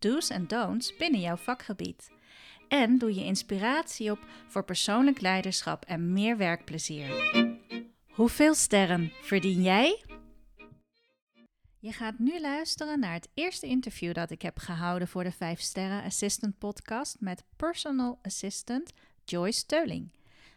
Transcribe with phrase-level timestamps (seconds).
[0.00, 2.10] do's en don'ts binnen jouw vakgebied.
[2.68, 7.08] En doe je inspiratie op voor persoonlijk leiderschap en meer werkplezier.
[8.10, 10.04] Hoeveel sterren verdien jij?
[11.78, 15.60] Je gaat nu luisteren naar het eerste interview dat ik heb gehouden voor de 5
[15.60, 18.92] Sterren Assistant podcast met personal assistant
[19.24, 20.10] Joyce Teuling.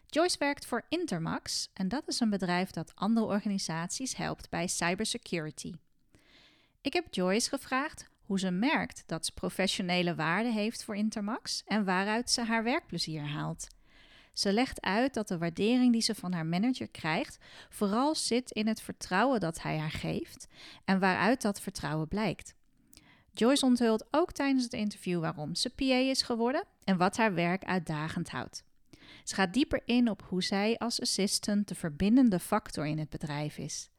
[0.07, 5.73] Joyce werkt voor Intermax en dat is een bedrijf dat andere organisaties helpt bij cybersecurity.
[6.81, 11.85] Ik heb Joyce gevraagd hoe ze merkt dat ze professionele waarde heeft voor Intermax en
[11.85, 13.67] waaruit ze haar werkplezier haalt.
[14.33, 17.37] Ze legt uit dat de waardering die ze van haar manager krijgt
[17.69, 20.47] vooral zit in het vertrouwen dat hij haar geeft
[20.85, 22.55] en waaruit dat vertrouwen blijkt.
[23.31, 27.63] Joyce onthult ook tijdens het interview waarom ze PA is geworden en wat haar werk
[27.63, 28.63] uitdagend houdt.
[29.23, 33.57] Ze gaat dieper in op hoe zij als assistant de verbindende factor in het bedrijf
[33.57, 33.89] is.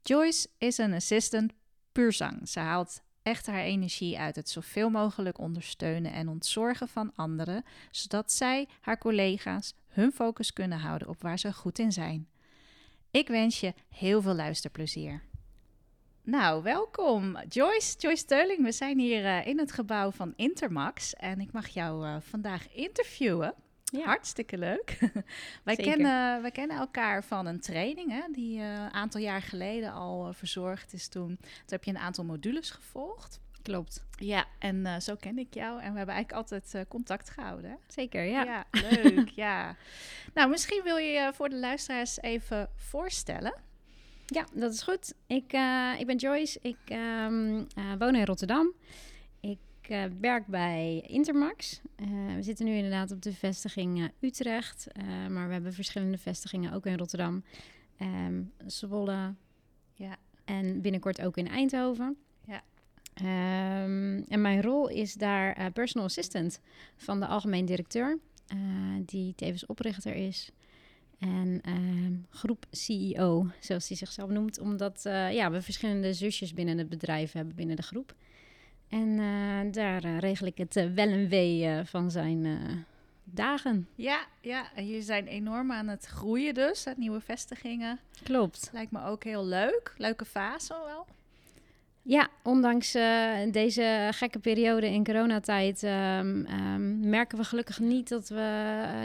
[0.00, 1.52] Joyce is een assistant
[1.92, 2.48] puur zang.
[2.48, 8.32] Ze haalt echt haar energie uit het zoveel mogelijk ondersteunen en ontzorgen van anderen, zodat
[8.32, 12.28] zij, haar collega's, hun focus kunnen houden op waar ze goed in zijn.
[13.10, 15.22] Ik wens je heel veel luisterplezier.
[16.22, 18.62] Nou, welkom Joyce, Joyce Teuling.
[18.62, 22.72] We zijn hier uh, in het gebouw van Intermax en ik mag jou uh, vandaag
[22.74, 23.54] interviewen.
[23.92, 24.04] Ja.
[24.04, 24.98] Hartstikke leuk.
[25.64, 29.92] wij, kennen, wij kennen elkaar van een training hè, die een uh, aantal jaar geleden
[29.92, 31.36] al uh, verzorgd is toen.
[31.40, 33.40] Toen heb je een aantal modules gevolgd.
[33.62, 34.04] Klopt.
[34.18, 35.80] Ja, en uh, zo ken ik jou.
[35.80, 37.70] En we hebben eigenlijk altijd contact gehouden.
[37.70, 37.76] Hè?
[37.86, 38.44] Zeker, ja.
[38.44, 39.76] Ja, leuk, ja.
[40.34, 43.54] Nou, misschien wil je je voor de luisteraars even voorstellen.
[44.26, 45.14] Ja, dat is goed.
[45.26, 45.52] Ik,
[45.98, 46.58] ik ben Joyce.
[46.62, 47.66] Ik um,
[47.98, 48.74] woon in Rotterdam.
[49.82, 51.80] Ik uh, werk bij Intermax.
[51.96, 54.86] Uh, we zitten nu inderdaad op de vestiging uh, Utrecht,
[55.28, 57.44] maar we hebben verschillende vestigingen ook in Rotterdam,
[58.00, 59.34] um, Zwolle
[59.94, 60.16] ja.
[60.44, 62.16] en binnenkort ook in Eindhoven.
[62.44, 62.62] Ja.
[63.84, 66.60] Um, en mijn rol is daar personal assistant
[66.96, 68.18] van de algemeen directeur,
[69.04, 70.50] die tevens oprichter is.
[71.18, 71.62] En
[72.30, 75.00] groep CEO, zoals hij zichzelf noemt, omdat
[75.30, 78.14] ja, we verschillende zusjes binnen het bedrijf hebben binnen de groep.
[78.92, 82.46] En uh, daar uh, regel ik het uh, wel en wee van zijn
[83.24, 83.88] dagen.
[83.94, 87.98] Ja, ja, en jullie zijn enorm aan het groeien dus, hè, nieuwe vestigingen.
[88.22, 88.70] Klopt.
[88.72, 89.94] Lijkt me ook heel leuk.
[89.96, 91.06] Leuke fase wel.
[92.02, 92.92] Ja, ondanks
[93.50, 95.90] deze gekke periode in coronatijd um,
[96.46, 98.36] um, merken we gelukkig niet dat we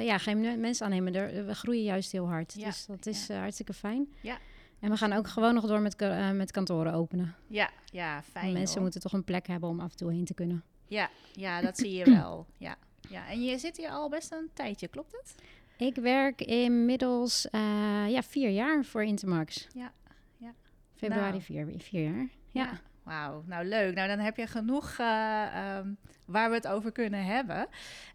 [0.02, 1.46] ja, geen mensen aannemen.
[1.46, 2.54] We groeien juist heel hard.
[2.58, 3.40] Ja, dus dat is ja.
[3.40, 4.08] hartstikke fijn.
[4.22, 4.38] Ja.
[4.80, 7.36] En we gaan ook gewoon nog door met, uh, met kantoren openen.
[7.48, 8.44] Ja, ja, fijn.
[8.44, 8.84] Want mensen hoor.
[8.84, 10.64] moeten toch een plek hebben om af en toe heen te kunnen.
[10.88, 12.46] Ja, ja dat zie je wel.
[12.58, 12.76] Ja,
[13.10, 13.30] ja.
[13.30, 15.36] En je zit hier al best een tijdje, klopt het?
[15.78, 19.68] Ik werk inmiddels uh, ja, vier jaar voor Intermax.
[19.74, 19.94] Ja,
[20.38, 20.54] ja.
[20.96, 21.42] Februari nou.
[21.42, 22.30] vier, vier jaar.
[22.52, 22.64] Ja.
[22.64, 22.80] ja.
[23.08, 23.96] Wauw, nou leuk.
[23.96, 27.68] Nou, dan heb je genoeg uh, um, waar we het over kunnen hebben.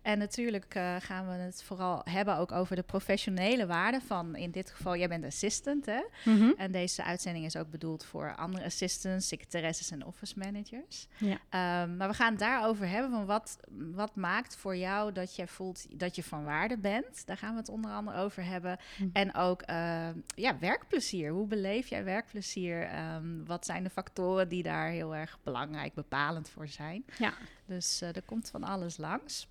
[0.02, 4.50] En natuurlijk uh, gaan we het vooral hebben ook over de professionele waarde van, in
[4.50, 6.02] dit geval, jij bent assistant, hè?
[6.24, 6.54] Mm -hmm.
[6.56, 11.06] En deze uitzending is ook bedoeld voor andere assistants, secretaresses en office managers.
[11.16, 11.82] Ja.
[11.82, 13.58] Um, maar we gaan het daarover hebben van wat,
[13.94, 17.26] wat maakt voor jou dat je voelt dat je van waarde bent.
[17.26, 18.78] Daar gaan we het onder andere over hebben.
[18.98, 19.10] Mm.
[19.12, 21.30] En ook, uh, ja, werkplezier.
[21.30, 22.88] Hoe beleef jij werkplezier?
[23.14, 27.04] Um, wat zijn de factoren die daar heel erg belangrijk, bepalend voor zijn?
[27.18, 27.32] Ja.
[27.66, 29.46] Dus uh, er komt van alles langs.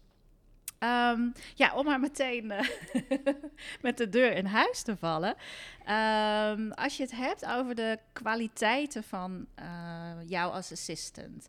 [0.83, 2.59] Um, ja, om maar meteen uh,
[3.81, 5.29] met de deur in huis te vallen.
[5.29, 11.47] Um, als je het hebt over de kwaliteiten van uh, jou als assistant.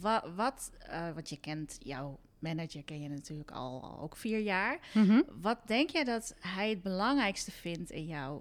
[0.00, 4.38] Wa wat, uh, want je kent jouw manager, ken je natuurlijk al, al ook vier
[4.38, 4.78] jaar.
[4.92, 5.24] Mm -hmm.
[5.40, 8.40] Wat denk jij dat hij het belangrijkste vindt in jou,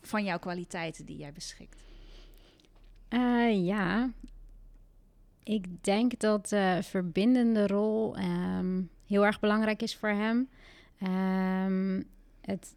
[0.00, 1.85] van jouw kwaliteiten die jij beschikt?
[3.64, 4.10] Ja,
[5.42, 10.48] ik denk dat de verbindende rol um, heel erg belangrijk is voor hem.
[11.02, 12.04] Um,
[12.40, 12.76] het,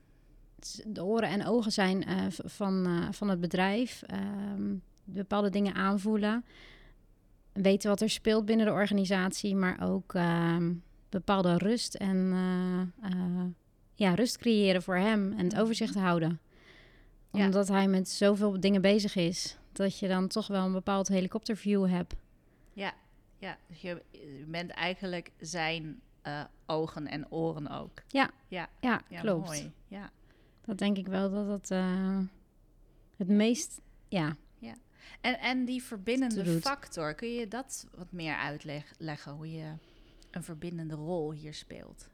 [0.86, 4.04] de oren en ogen zijn uh, van, uh, van het bedrijf.
[4.56, 6.46] Um, bepaalde dingen aanvoelen.
[7.54, 10.14] Weten wat er speelt binnen de organisatie, maar ook
[11.10, 12.34] bepaalde rust en
[13.96, 16.40] ja, rust creëren voor hem en het overzicht houden.
[17.31, 17.46] Ja.
[17.46, 21.88] Omdat hij met zoveel dingen bezig is, dat je dan toch wel een bepaald helikopterview
[21.88, 22.16] hebt.
[22.74, 22.94] Ja,
[23.38, 23.57] ja.
[23.68, 28.01] Dus je, je bent eigenlijk zijn eh, ogen en oren ook.
[28.07, 29.45] Ja, Ja, ja, ja klopt.
[29.45, 29.71] mooi.
[29.88, 30.12] Ja.
[30.62, 32.19] Dat denk ik wel dat het eh,
[33.18, 34.36] het meest, ja.
[35.21, 39.31] En, en die verbindende factor, kun je dat wat meer uitleggen?
[39.31, 39.74] Hoe je
[40.31, 42.10] een verbindende rol hier speelt?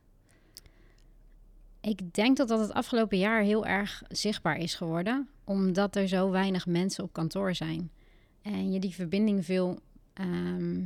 [1.81, 6.29] Ik denk dat dat het afgelopen jaar heel erg zichtbaar is geworden, omdat er zo
[6.29, 7.91] weinig mensen op kantoor zijn.
[8.41, 9.79] En je die verbinding veel
[10.13, 10.81] ehm,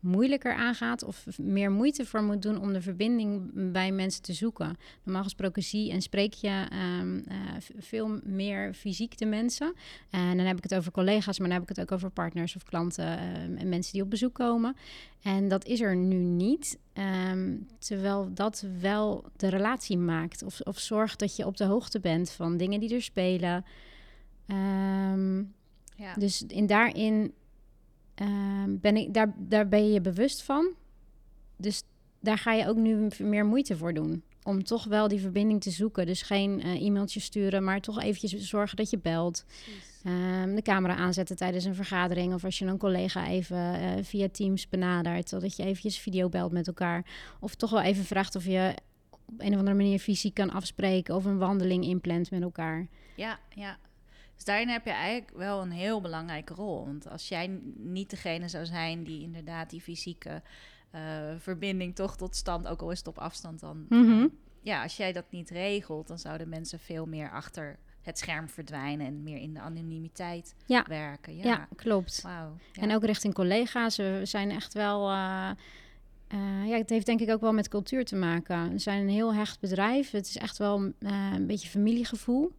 [0.00, 4.76] moeilijker aangaat of meer moeite voor moet doen om de verbinding bij mensen te zoeken.
[5.02, 7.36] Normaal gesproken zie en spreek je ehm, eh,
[7.78, 9.74] veel meer fysiek de mensen.
[10.10, 12.56] En dan heb ik het over collega's, maar dan heb ik het ook over partners
[12.56, 14.76] of klanten ehm, en mensen die op bezoek komen.
[15.22, 16.78] En dat is er nu niet.
[16.92, 20.42] Ehm, terwijl dat wel de relatie maakt.
[20.42, 23.64] Of, of zorgt dat je op de hoogte bent van dingen die er spelen.
[25.96, 26.14] Ja.
[26.14, 27.32] dus in daarin
[28.16, 30.74] ehm, ben ik, daar, daar ben je je bewust van.
[31.56, 31.82] Dus
[32.20, 34.22] daar ga je ook nu meer moeite voor doen.
[34.42, 36.06] Om toch wel die verbinding te zoeken.
[36.06, 39.44] Dus geen eh, e-mailtje sturen, maar toch eventjes zorgen dat je belt.
[40.04, 42.34] Ehm, de camera aanzetten tijdens een vergadering.
[42.34, 45.30] Of als je een collega even eh, via Teams benadert.
[45.30, 47.06] Dat je eventjes video belt met elkaar.
[47.40, 48.74] Of toch wel even vraagt of je
[49.10, 51.14] op een of andere manier fysiek kan afspreken.
[51.14, 52.86] Of een wandeling inplant met elkaar.
[53.14, 53.78] Ja, ja.
[54.36, 56.84] Dus daarin heb je eigenlijk wel een heel belangrijke rol.
[56.84, 60.42] Want als jij niet degene zou zijn die inderdaad die fysieke
[60.90, 61.00] eh,
[61.38, 63.86] verbinding toch tot stand, ook al is het op afstand dan.
[63.88, 64.10] Mhm.
[64.22, 64.24] eh,
[64.62, 69.06] ja, als jij dat niet regelt, dan zouden mensen veel meer achter het scherm verdwijnen
[69.06, 70.84] en meer in de anonimiteit Ja.
[70.88, 71.36] werken.
[71.36, 72.20] Ja, Ja, klopt.
[72.24, 72.52] Ja.
[72.72, 73.96] En ook richting collega's.
[73.96, 75.08] We zijn echt wel.
[75.10, 75.50] eh,
[76.66, 78.70] ja, het heeft denk ik ook wel met cultuur te maken.
[78.72, 80.10] We zijn een heel hecht bedrijf.
[80.10, 82.52] Het is echt wel een beetje familiegevoel.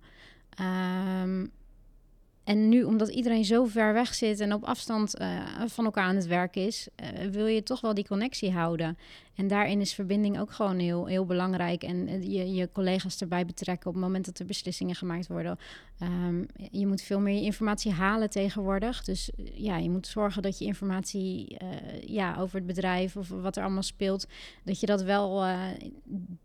[0.50, 1.46] Ehm,
[2.48, 5.30] en nu, omdat iedereen zo ver weg zit en op afstand eh,
[5.66, 8.98] van elkaar aan het werk is, eh, wil je toch wel die connectie houden.
[9.38, 11.84] En daarin is verbinding ook gewoon heel, heel belangrijk.
[11.84, 15.58] En eh, je, je collega's erbij betrekken op het moment dat er beslissingen gemaakt worden.
[16.00, 19.04] Ehm, je moet veel meer informatie halen tegenwoordig.
[19.04, 21.68] Dus eh, ja, je moet zorgen dat je informatie eh,
[22.06, 24.28] ja, over het bedrijf of wat er allemaal speelt,
[24.64, 25.46] dat je dat wel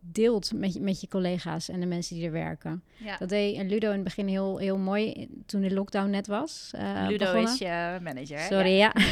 [0.00, 2.82] deelt met je, met je collega's en de mensen die er werken.
[2.96, 3.16] Ja.
[3.16, 6.70] Dat deed Ludo in het begin heel, heel mooi toen de lockdown net was.
[7.08, 7.52] Ludo begonnen.
[7.52, 8.38] is je manager.
[8.38, 8.92] Sorry, ja.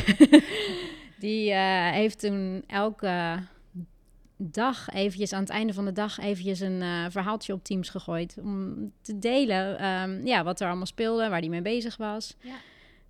[1.20, 3.38] Die eh, heeft toen elke
[4.42, 8.36] dag eventjes aan het einde van de dag eventjes een eh, verhaaltje op Teams gegooid
[8.42, 12.36] om te delen ehm, ja, wat er allemaal speelde, waar hij mee bezig was.
[12.40, 12.54] Ja.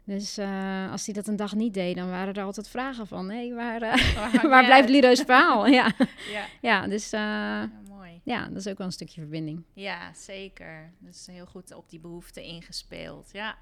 [0.05, 3.31] Dus eh, als hij dat een dag niet deed, dan waren er altijd vragen van,
[3.31, 4.89] hé, waar, eh, Waar blijft uit?
[4.89, 5.67] Ludo's verhaal?
[5.81, 5.93] ja.
[6.33, 6.47] Ja.
[6.61, 8.21] ja, dus ja, mooi.
[8.25, 9.63] ja, dat is ook wel een stukje verbinding.
[9.73, 10.93] Ja, zeker.
[10.99, 13.29] Dus heel goed op die behoefte ingespeeld.
[13.33, 13.57] Ja.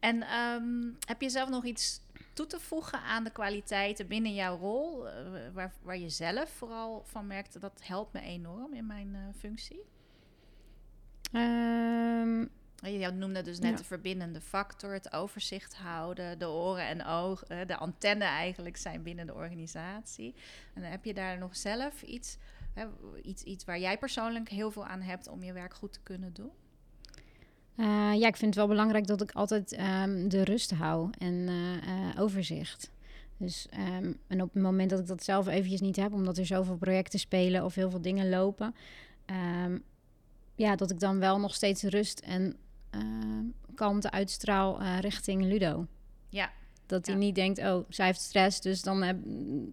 [0.00, 2.00] En ehm, heb je zelf nog iets
[2.34, 5.14] toe te voegen aan de kwaliteiten binnen jouw rol, eh,
[5.52, 9.80] waar, waar je zelf vooral van merkte dat helpt me enorm in mijn eh, functie?
[11.32, 12.44] Ehm,
[12.82, 13.76] Je noemde dus net Ja.
[13.76, 19.02] de verbindende factor, het overzicht houden, de oren en ogen, eh, de antenne eigenlijk zijn
[19.02, 20.34] binnen de organisatie.
[20.74, 22.36] En heb je daar nog zelf iets,
[22.72, 22.86] hè,
[23.22, 26.32] iets, iets waar jij persoonlijk heel veel aan hebt om je werk goed te kunnen
[26.32, 26.50] doen?
[27.76, 31.48] Eh, ja, ik vind het wel belangrijk dat ik altijd ehm, de rust hou en
[31.48, 32.90] eh, eh, overzicht.
[33.36, 36.46] Dus, ehm, en op het moment dat ik dat zelf eventjes niet heb, omdat er
[36.46, 38.74] zoveel projecten spelen of heel veel dingen lopen,
[39.26, 39.78] ehm,
[40.54, 42.56] ja, dat ik dan wel nog steeds rust en
[43.74, 45.86] kalmte uitstraal richting Ludo.
[46.28, 46.52] Ja.
[46.86, 47.20] Dat hij Ja.
[47.20, 49.16] niet denkt, oh, zij heeft stress, dus dan, heb,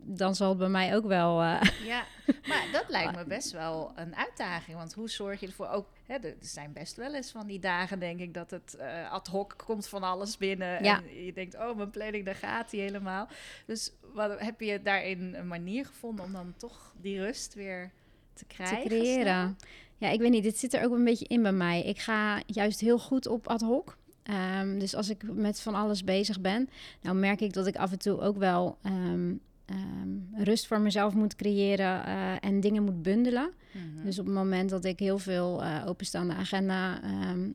[0.03, 1.41] dan zal het bij mij ook wel.
[1.41, 1.61] eh,
[1.93, 2.03] Ja,
[2.47, 4.77] maar dat lijkt me best wel een uitdaging.
[4.77, 5.87] Want hoe zorg je ervoor ook...
[6.05, 9.27] Hè, er zijn best wel eens van die dagen, denk ik, dat het eh, ad
[9.27, 10.83] hoc komt van alles binnen.
[10.83, 10.97] Ja.
[11.01, 13.27] En je denkt, oh, mijn planning, daar gaat die helemaal.
[13.65, 17.91] Dus wat, heb je daarin een manier gevonden om dan toch die rust weer
[18.33, 18.81] te krijgen?
[18.81, 19.57] te creëren.
[19.97, 21.81] Ja, ik weet niet, dit zit er ook een beetje in bij mij.
[21.83, 23.97] Ik ga juist heel goed op ad hoc.
[24.23, 26.69] Ehm, dus als ik met van alles bezig ben,
[27.01, 29.33] nou merk ik dat ik af en toe ook wel ehm,
[29.65, 33.51] ehm, rust voor mezelf moet creëren eh, en dingen moet bundelen.
[33.71, 34.05] Mhm.
[34.05, 36.99] Dus op het moment dat ik heel veel eh, openstaande agenda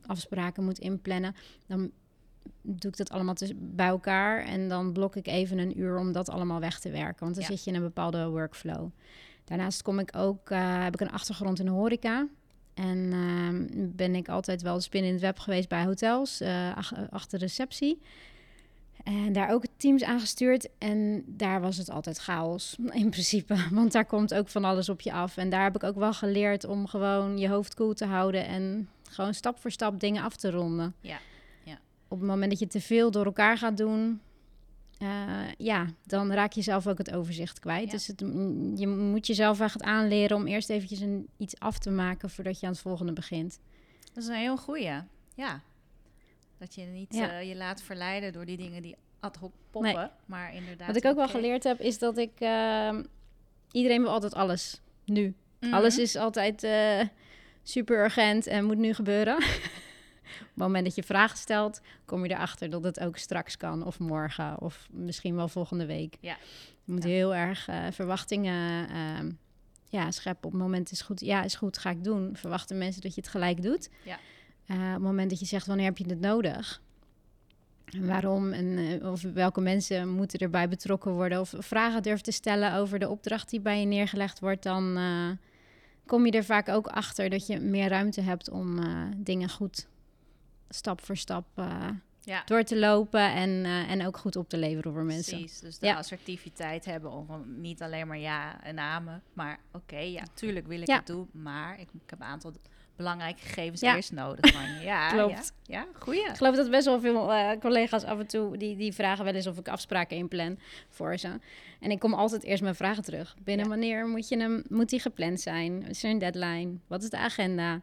[0.06, 1.34] afspraken moet inplannen,
[1.66, 1.90] dan
[2.62, 6.28] doe ik dat allemaal bij elkaar en dan blok ik even een uur om dat
[6.28, 7.50] allemaal weg te werken, want dan Ja.
[7.50, 8.88] zit je in een bepaalde workflow.
[9.44, 12.26] Daarnaast kom ik ook, eh, heb ik een achtergrond in de horeca.
[12.76, 13.66] En ehm,
[13.96, 17.38] ben ik altijd wel de spin in het web geweest bij hotels, eh, ach- achter
[17.38, 18.00] receptie.
[19.04, 20.68] En daar ook teams aangestuurd.
[20.78, 23.56] En daar was het altijd chaos, in principe.
[23.70, 25.36] Want daar komt ook van alles op je af.
[25.36, 28.46] En daar heb ik ook wel geleerd om gewoon je hoofd koel te houden.
[28.46, 30.94] En gewoon stap voor stap dingen af te ronden.
[31.00, 31.18] Ja,
[31.64, 31.78] ja.
[32.08, 34.20] Op het moment dat je te veel door elkaar gaat doen,
[34.98, 37.84] eh, ja, dan raak je zelf ook het overzicht kwijt.
[37.84, 37.90] Ja.
[37.90, 41.90] Dus het, mm, je moet jezelf echt aanleren om eerst eventjes een, iets af te
[41.90, 43.58] maken voordat je aan het volgende begint.
[44.12, 45.00] Dat is een heel goeie.
[45.34, 45.60] Ja.
[46.58, 47.30] Dat je niet Ja.
[47.30, 49.94] eh, je laat verleiden door die dingen die ad hoc poppen.
[49.94, 50.06] Nee.
[50.26, 50.86] Maar inderdaad...
[50.86, 52.32] Wat ik ook wel geleerd heb, is dat ik...
[52.38, 53.02] ehm,
[53.72, 55.34] iedereen wil altijd alles, nu.
[55.60, 55.74] Mhm.
[55.74, 57.00] Alles is altijd eh,
[57.62, 59.36] super urgent en moet nu gebeuren.
[60.40, 63.84] Op het moment dat je vragen stelt, kom je erachter dat het ook straks kan.
[63.86, 66.16] Of morgen, of misschien wel volgende week.
[66.20, 66.36] Ja.
[66.84, 67.08] Je moet Ja.
[67.08, 69.30] heel erg eh, verwachtingen ehm,
[69.88, 70.44] ja, scheppen.
[70.46, 72.36] Op het moment is goed, ja, is goed, ga ik doen.
[72.36, 73.88] Verwachten mensen dat je het gelijk doet.
[74.04, 74.18] Ja.
[74.66, 76.80] Eh, op het moment dat je zegt, wanneer heb je het nodig?
[77.84, 81.40] En waarom en eh, of welke mensen moeten erbij betrokken worden?
[81.40, 84.98] Of vragen durft te stellen over de opdracht die bij je neergelegd wordt, dan
[86.06, 88.78] kom je er vaak ook achter dat je meer ruimte hebt om
[89.16, 89.86] dingen goed
[90.68, 91.88] stap voor stap eh,
[92.20, 92.42] Ja.
[92.44, 95.38] door te lopen en, eh, en ook goed op te leveren voor mensen.
[95.38, 95.96] Precies, dus de Ja.
[95.96, 100.86] assertiviteit hebben om niet alleen maar ja en amen, maar oké, ja, tuurlijk wil ik
[100.88, 100.96] Ja.
[100.96, 102.52] het doen, maar ik, ik heb een aantal
[102.96, 104.80] belangrijke gegevens eerst nodig van je.
[104.84, 105.52] Ja, Klopt.
[105.62, 106.28] Ja, ja goeie.
[106.28, 108.56] Ik geloof dat best wel veel eh, collega's af en toe...
[108.56, 110.58] Die, die vragen wel eens of ik afspraken inplan
[110.88, 111.38] voor ze.
[111.80, 113.36] En ik kom altijd eerst mijn vragen terug.
[113.44, 115.82] Binnen wanneer moet, je hem, moet die gepland zijn?
[115.86, 116.74] Is er een deadline?
[116.86, 117.80] Wat is de agenda?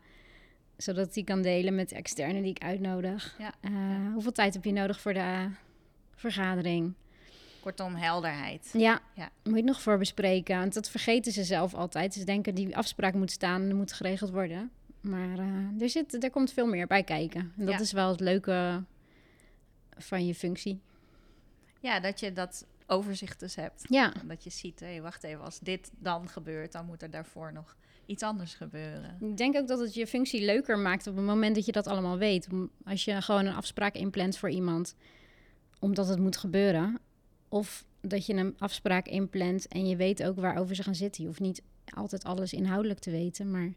[0.77, 3.35] Zodat die kan delen met de externe die ik uitnodig.
[3.39, 3.53] Ja.
[3.61, 3.71] Eh,
[4.13, 5.47] hoeveel tijd heb je nodig voor de
[6.15, 6.93] vergadering?
[7.61, 8.69] Kortom, helderheid.
[8.73, 9.29] Ja, Ja.
[9.43, 10.57] moet je het nog voor bespreken.
[10.59, 12.13] Want dat vergeten ze zelf altijd.
[12.13, 14.71] Ze denken die afspraak moet staan en moet geregeld worden.
[15.01, 17.53] Maar eh, er, zit, er komt veel meer bij kijken.
[17.57, 17.79] En dat Ja.
[17.79, 18.83] is wel het leuke
[19.97, 20.79] van je functie.
[21.79, 23.85] Ja, dat je dat overzicht dus hebt.
[23.89, 27.53] Ja, Dat je ziet, hé, wacht even, als dit dan gebeurt, dan moet er daarvoor
[27.53, 29.17] nog iets anders gebeuren.
[29.19, 31.87] ik denk ook dat het je functie leuker maakt op het moment dat je dat
[31.87, 32.47] allemaal weet.
[32.85, 34.95] Als je gewoon een afspraak inplant voor iemand,
[35.79, 36.99] omdat het moet gebeuren.
[37.49, 41.21] Of dat je een afspraak inplant en je weet ook waarover ze gaan zitten.
[41.21, 41.61] Je hoeft niet
[41.93, 43.73] altijd alles inhoudelijk te weten, maar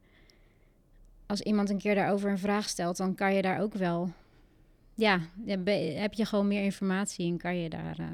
[1.26, 4.12] als iemand een keer daarover een vraag stelt, dan kan je daar ook wel...
[4.94, 5.20] Ja,
[5.94, 8.06] heb je gewoon meer informatie en kan je daar eh,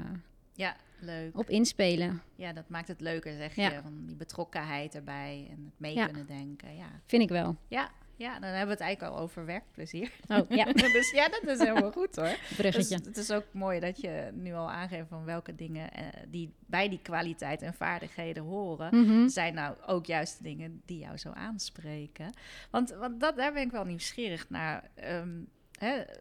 [0.53, 1.37] Ja, leuk.
[1.37, 2.21] op inspelen.
[2.35, 3.69] Ja, dat maakt het leuker, zeg Ja.
[3.71, 3.81] je.
[3.81, 6.05] Van die betrokkenheid erbij en het mee Ja.
[6.05, 6.75] kunnen denken.
[6.75, 6.87] Ja.
[7.05, 7.55] Vind ik wel.
[7.67, 10.11] Ja, ja, dan hebben we het eigenlijk al over werkplezier.
[10.27, 10.65] Oh, ja,
[10.97, 12.25] dus ja, dat is helemaal goed hoor.
[12.25, 12.95] Dus bruggetje.
[12.95, 16.89] het is ook mooi dat je nu al aangeeft van welke dingen eh, die bij
[16.89, 18.95] die kwaliteit en vaardigheden horen.
[19.05, 19.27] Mhm.
[19.27, 22.33] Zijn nou ook juist de dingen die jou zo aanspreken?
[22.71, 24.89] Want, want dat, daar ben ik wel nieuwsgierig naar.
[24.95, 25.29] Ehm,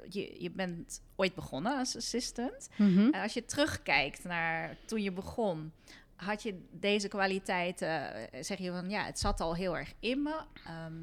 [0.09, 2.69] je, je bent ooit begonnen als assistant.
[2.77, 3.09] Mhm.
[3.11, 5.73] En als je terugkijkt naar toen je begon,
[6.17, 7.89] had je deze kwaliteiten,
[8.33, 10.41] eh, zeg je van ja, het zat al heel erg in me.
[10.67, 10.95] Ehm,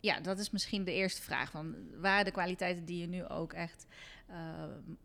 [0.00, 1.50] ja, dat is misschien de eerste vraag.
[1.50, 3.86] Van, waren de kwaliteiten die je nu ook echt
[4.26, 4.36] eh,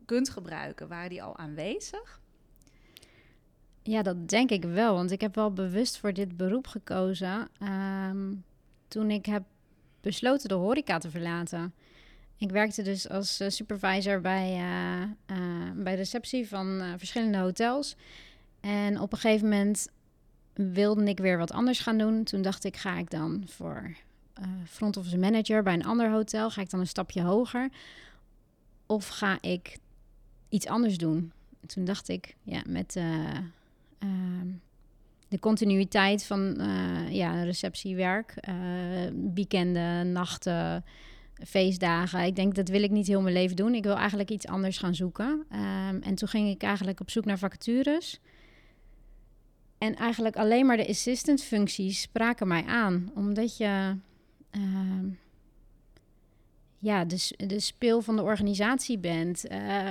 [0.05, 2.19] kunt gebruiken, waren die al aanwezig?
[3.83, 4.93] Ja, dat denk ik wel.
[4.93, 7.47] Want ik heb wel bewust voor dit beroep gekozen.
[7.59, 8.33] ehm,
[8.87, 9.43] toen ik heb
[10.01, 11.73] besloten de horeca te verlaten.
[12.39, 17.95] Ik werkte dus als eh, supervisor bij, eh, eh, bij receptie van verschillende hotels.
[18.59, 19.87] En op een gegeven moment
[20.53, 22.23] wilde ik weer wat anders gaan doen.
[22.23, 23.91] Toen dacht ik, ga ik dan voor
[24.33, 26.49] eh, front office manager bij een ander hotel?
[26.49, 27.69] Ga ik dan een stapje hoger?
[28.85, 29.77] Of ga ik
[30.49, 31.31] iets anders doen?
[31.65, 33.37] Toen dacht ik, ja, met eh,
[33.99, 34.47] ehm,
[35.27, 36.57] de continuïteit van
[37.09, 38.33] ja, receptiewerk,
[39.33, 40.83] weekenden, nachten,
[41.45, 42.23] feestdagen.
[42.23, 43.73] Ik denk, dat wil ik niet heel mijn leven doen.
[43.73, 45.45] Ik wil eigenlijk iets anders gaan zoeken.
[45.49, 48.19] Ehm, en toen ging ik eigenlijk op zoek naar vacatures.
[49.77, 53.11] En eigenlijk alleen maar de assistant functies spraken mij aan.
[53.15, 53.95] Omdat je
[54.49, 55.05] ehm,
[56.77, 59.47] ja, de, s- de speel van de organisatie bent.
[59.47, 59.89] Eh,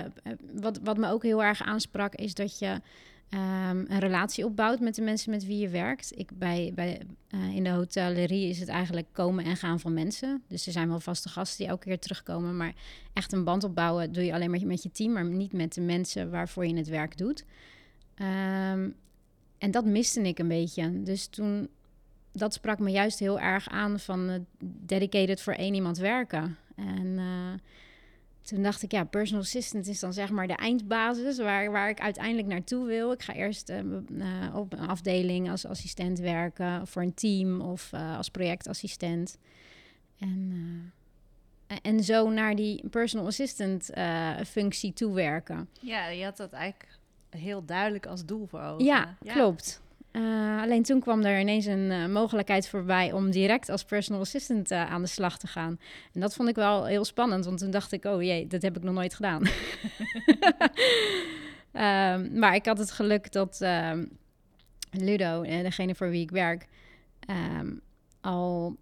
[0.52, 2.80] wat, wat me ook heel erg aansprak is dat je
[3.28, 6.12] ehm, een relatie opbouwt met de mensen met wie je werkt.
[6.18, 10.42] Ik, bij, bij, eh, in de hotellerie is het eigenlijk komen en gaan van mensen.
[10.48, 12.56] Dus er zijn wel vaste gasten die elke keer terugkomen.
[12.56, 12.74] Maar
[13.12, 15.80] echt een band opbouwen doe je alleen maar met je team, maar niet met de
[15.80, 17.44] mensen waarvoor je het werk doet.
[18.14, 18.90] Ehm,
[19.58, 21.02] en dat miste ik een beetje.
[21.02, 21.68] Dus toen,
[22.32, 24.46] dat sprak me juist heel erg aan van
[24.84, 26.56] dedicated voor één iemand werken.
[26.76, 27.52] En eh,
[28.48, 32.00] toen dacht ik, ja, personal assistant is dan zeg maar de eindbasis waar, waar ik
[32.00, 33.12] uiteindelijk naartoe wil.
[33.12, 37.92] Ik ga eerst eh, eh, op een afdeling als assistent werken, voor een team of
[37.92, 39.38] eh, als projectassistent.
[40.18, 40.92] En,
[41.82, 43.90] en zo naar die personal assistant
[44.46, 45.68] functie toewerken.
[45.80, 46.98] Ja, je had dat eigenlijk
[47.30, 48.84] heel duidelijk als doel voor ogen.
[48.84, 49.82] Ja, klopt.
[50.18, 54.70] Eh, alleen toen kwam er ineens een eh, mogelijkheid voorbij om direct als personal assistant
[54.70, 55.80] eh, aan de slag te gaan.
[56.12, 58.76] En dat vond ik wel heel spannend, want toen dacht ik, oh jee, dat heb
[58.76, 59.42] ik nog nooit gedaan.
[61.72, 64.04] Ehm, maar ik had het geluk dat ehm,
[64.90, 66.66] Ludo, degene voor wie ik werk,
[67.20, 67.70] ehm,
[68.20, 68.76] al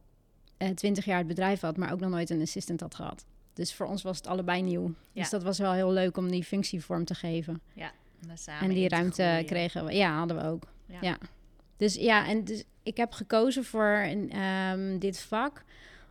[0.75, 3.25] twintig jaar het bedrijf had, maar ook nog nooit een assistant had gehad.
[3.55, 4.95] Dus voor ons was het allebei nieuw.
[5.13, 5.21] Ja.
[5.21, 7.61] Dus dat was wel heel leuk om die functie vorm te geven.
[8.27, 9.95] Daar samen en die ruimte kregen we.
[9.95, 10.67] Ja, hadden we ook.
[10.89, 10.99] Ja.
[11.01, 11.19] Ja.
[11.77, 15.65] Dus ja, en dus ik heb gekozen voor een, ehm, dit vak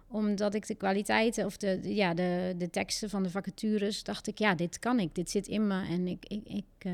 [0.08, 4.38] omdat ik de kwaliteiten of de, ja, de, de teksten van de vacatures dacht ik,
[4.38, 6.92] ja, dit kan ik, dit zit in me en ik, ik, ik eh,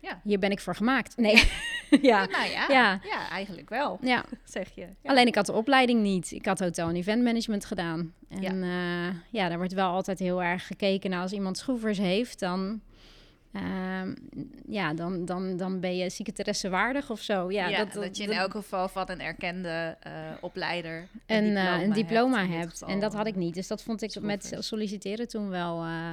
[0.00, 0.20] Ja.
[0.24, 1.16] hier ben ik voor gemaakt.
[1.16, 1.34] Nee,
[2.10, 2.26] ja.
[2.26, 3.00] Nou ja, Ja.
[3.02, 3.28] ja.
[3.30, 4.24] eigenlijk wel, ja.
[4.44, 4.80] zeg je.
[4.80, 5.10] Ja.
[5.10, 6.30] Alleen ik had de opleiding niet.
[6.32, 8.14] Ik had hotel- en eventmanagement gedaan.
[8.28, 9.12] En ja.
[9.30, 12.80] ja, daar wordt wel altijd heel erg gekeken naar als iemand schroevers heeft, dan,
[13.52, 14.14] ehm,
[14.68, 17.50] ja, dan, dan, dan ben je secretaresse waardig of zo.
[17.50, 21.92] Ja, Ja, dat, je in elk geval van een erkende eh, opleider een, eh, een
[21.92, 22.82] diploma in dit hebt.
[22.82, 23.54] En dat had ik niet.
[23.54, 25.82] Dus dat vond ik met solliciteren toen wel.
[25.82, 26.12] eh,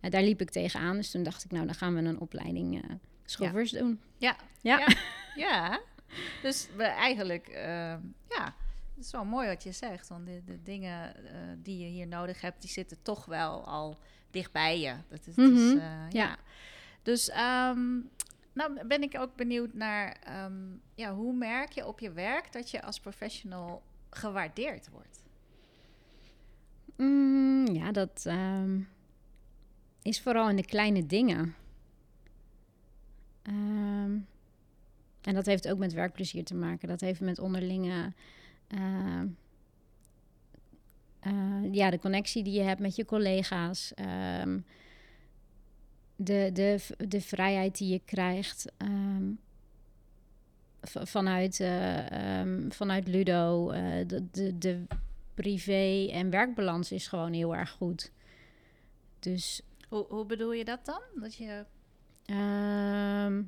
[0.00, 0.96] eh, daar liep ik tegenaan.
[0.96, 2.90] Dus toen dacht ik, nou, dan gaan we een opleiding eh
[3.24, 4.00] schroevers doen.
[4.18, 4.36] Ja.
[4.60, 4.78] Ja.
[4.78, 4.86] Ja.
[5.36, 5.80] Ja.
[6.42, 7.64] Dus we eigenlijk, eh,
[8.28, 8.54] ja,
[8.94, 10.08] het is wel mooi wat je zegt.
[10.08, 13.98] Want de, de dingen eh, die je hier nodig hebt, die zitten toch wel al
[14.30, 14.94] dichtbij je.
[15.08, 16.06] Dat is, eh, ja.
[16.10, 16.36] Ja.
[17.04, 18.00] Dus ehm,
[18.52, 20.54] nou ben ik ook benieuwd naar, ehm,
[20.94, 25.22] ja, hoe merk je op je werk dat je als professional gewaardeerd wordt?
[26.96, 28.80] Mm, ja, dat ehm,
[30.02, 31.54] is vooral in de kleine dingen.
[35.24, 36.88] En dat heeft ook met werkplezier te maken.
[36.88, 38.12] Dat heeft met onderlinge.
[41.20, 43.92] eh, ja, de connectie die je hebt met je collega's.
[46.16, 46.78] De, de,
[47.08, 48.72] de vrijheid die je krijgt.
[48.76, 49.24] ehm,
[50.86, 53.70] vanuit, eh, ehm, vanuit Ludo.
[53.70, 54.82] eh, de, de, de
[55.34, 58.10] privé- en werkbalans is gewoon heel erg goed.
[59.18, 61.00] Dus Hoe, hoe bedoel je dat dan?
[61.20, 61.64] Dat je,
[62.26, 63.42] ehm,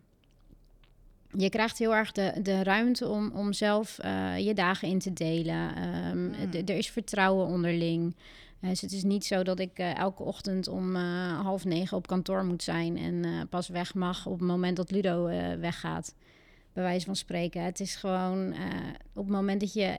[1.38, 5.12] je krijgt heel erg de, de ruimte om, om zelf eh, je dagen in te
[5.12, 5.74] delen.
[5.76, 6.50] Ehm, Mm.
[6.50, 8.14] d- er is vertrouwen onderling.
[8.60, 11.96] Eh, dus het is niet zo dat ik eh, elke ochtend om eh, half negen
[11.96, 15.24] op kantoor moet zijn en pas weg mag op het moment dat Ludo
[15.58, 16.14] weggaat.
[16.72, 17.62] Bij wijze van spreken.
[17.64, 18.52] Het is gewoon
[19.14, 19.98] op het moment dat je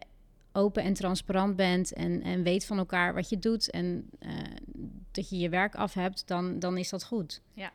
[0.52, 4.10] open en transparant bent en, en weet van elkaar wat je doet en
[5.12, 7.42] dat je je werk af hebt, dan, dan is dat goed.
[7.54, 7.72] Ja.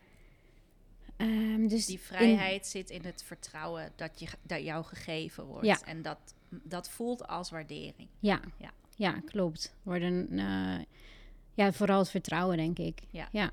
[1.17, 5.67] Ehm, dus die in- vrijheid zit in het vertrouwen dat, je, dat jou gegeven wordt.
[5.67, 5.81] Ja.
[5.85, 6.19] En dat,
[6.49, 8.09] dat voelt als waardering.
[8.19, 8.71] ja, Ja.
[9.03, 9.21] Ja.
[9.25, 9.75] klopt.
[9.83, 10.85] Worden, eh,
[11.55, 13.01] ja, vooral het vertrouwen, denk ik.
[13.11, 13.29] Ja.
[13.33, 13.51] ja.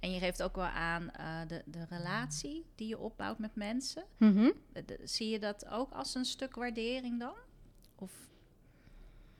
[0.00, 4.04] En je geeft ook wel aan eh, de, de relatie die je opbouwt met mensen.
[4.16, 4.50] Mhm.
[4.72, 7.34] Eh, de- zie je dat ook als een stuk waardering dan?
[7.96, 8.12] Of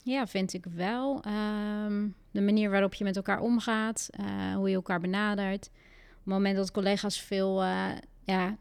[0.02, 1.22] Ja, vind ik wel.
[1.22, 4.10] Ehm, de manier waarop je met elkaar omgaat,
[4.54, 5.66] hoe je elkaar benadert.
[5.66, 7.62] Op het moment dat collega's veel,
[8.24, 8.56] ja,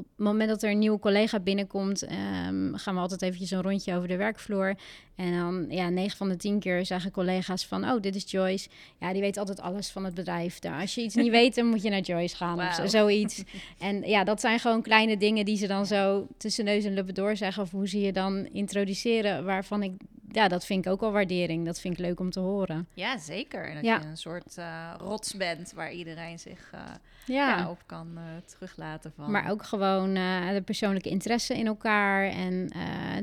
[0.00, 3.62] op het moment dat er een nieuwe collega binnenkomt, ehm, gaan we altijd eventjes een
[3.62, 4.74] rondje over de werkvloer.
[5.16, 8.68] En dan, ja, 9 van de 10 keer zeggen collega's van, oh, dit is Joyce.
[9.00, 10.62] Ja, die weet altijd alles van het bedrijf.
[10.62, 13.42] Nou, als je iets niet weet, dan moet je naar Joyce gaan of zo- zoiets.
[13.78, 17.14] En ja, dat zijn gewoon kleine dingen die ze dan zo tussen neus en lippen
[17.14, 17.62] door zeggen.
[17.62, 19.92] Of hoe ze je dan introduceren, waarvan ik,
[20.32, 21.64] ja, dat vind ik ook al waardering.
[21.66, 22.88] Dat vind ik leuk om te horen.
[22.94, 23.68] ja, zeker.
[23.68, 23.98] En dat Ja.
[24.00, 26.80] je een soort eh, rots bent waar iedereen zich eh,
[27.26, 27.58] ja.
[27.58, 29.30] Ja, op kan eh, teruglaten van.
[29.30, 32.70] maar ook gewoon de persoonlijke interesse in elkaar en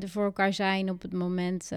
[0.02, 1.72] er voor elkaar zijn op het moment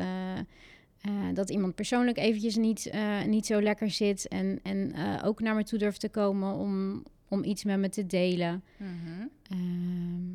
[1.32, 2.92] dat iemand persoonlijk eventjes niet,
[3.26, 4.28] niet zo lekker zit.
[4.28, 8.06] En, en ook naar me toe durft te komen om, om iets met me te
[8.06, 8.62] delen.
[8.76, 9.26] Mhm.
[9.50, 10.28] Ehm,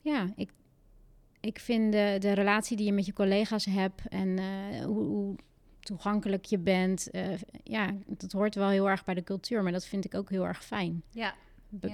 [0.00, 0.50] ja, ik,
[1.40, 5.36] ik vind de, de relatie die je met je collega's hebt en eh, hoe, hoe
[5.80, 9.84] toegankelijk je bent, eh, ja, dat hoort wel heel erg bij de cultuur, maar dat
[9.86, 11.34] vind ik ook heel erg fijn Ja,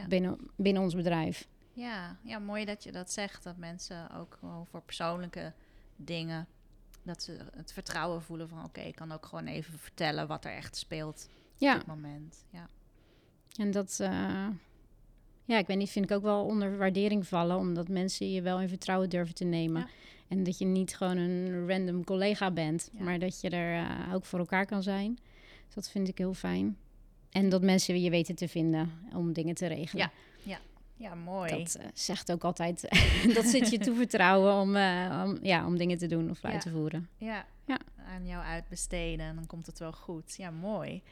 [0.08, 1.48] binnen, binnen ons bedrijf.
[1.72, 3.42] ja, ja, mooi dat je dat zegt.
[3.42, 5.52] Dat mensen ook gewoon voor persoonlijke
[5.96, 6.46] dingen...
[7.02, 8.64] dat ze het vertrouwen voelen van...
[8.64, 12.44] oké, ik kan ook gewoon even vertellen wat er echt speelt op Ja, dit moment.
[12.50, 12.68] Ja.
[13.58, 14.46] en dat, eh,
[15.46, 18.60] ja, ik weet niet, vind ik ook wel onder waardering vallen, omdat mensen je wel
[18.60, 19.80] in vertrouwen durven te nemen.
[19.80, 19.88] Ja.
[20.28, 23.04] En dat je niet gewoon een random collega bent, Ja.
[23.04, 25.18] maar dat je er eh, ook voor elkaar kan zijn.
[25.66, 26.76] Dus dat vind ik heel fijn.
[27.30, 30.10] En dat mensen je weten te vinden om dingen te regelen.
[30.98, 31.50] ja, mooi.
[31.50, 32.80] Dat eh, zegt ook altijd,
[33.34, 36.58] dat zit je toevertrouwen om, eh, om, ja, om dingen te doen of uit Ja.
[36.60, 37.08] te voeren.
[37.16, 37.78] Ja, Ja.
[38.06, 40.34] aan jou uitbesteden en dan komt het wel goed.
[40.36, 41.02] Ja, mooi.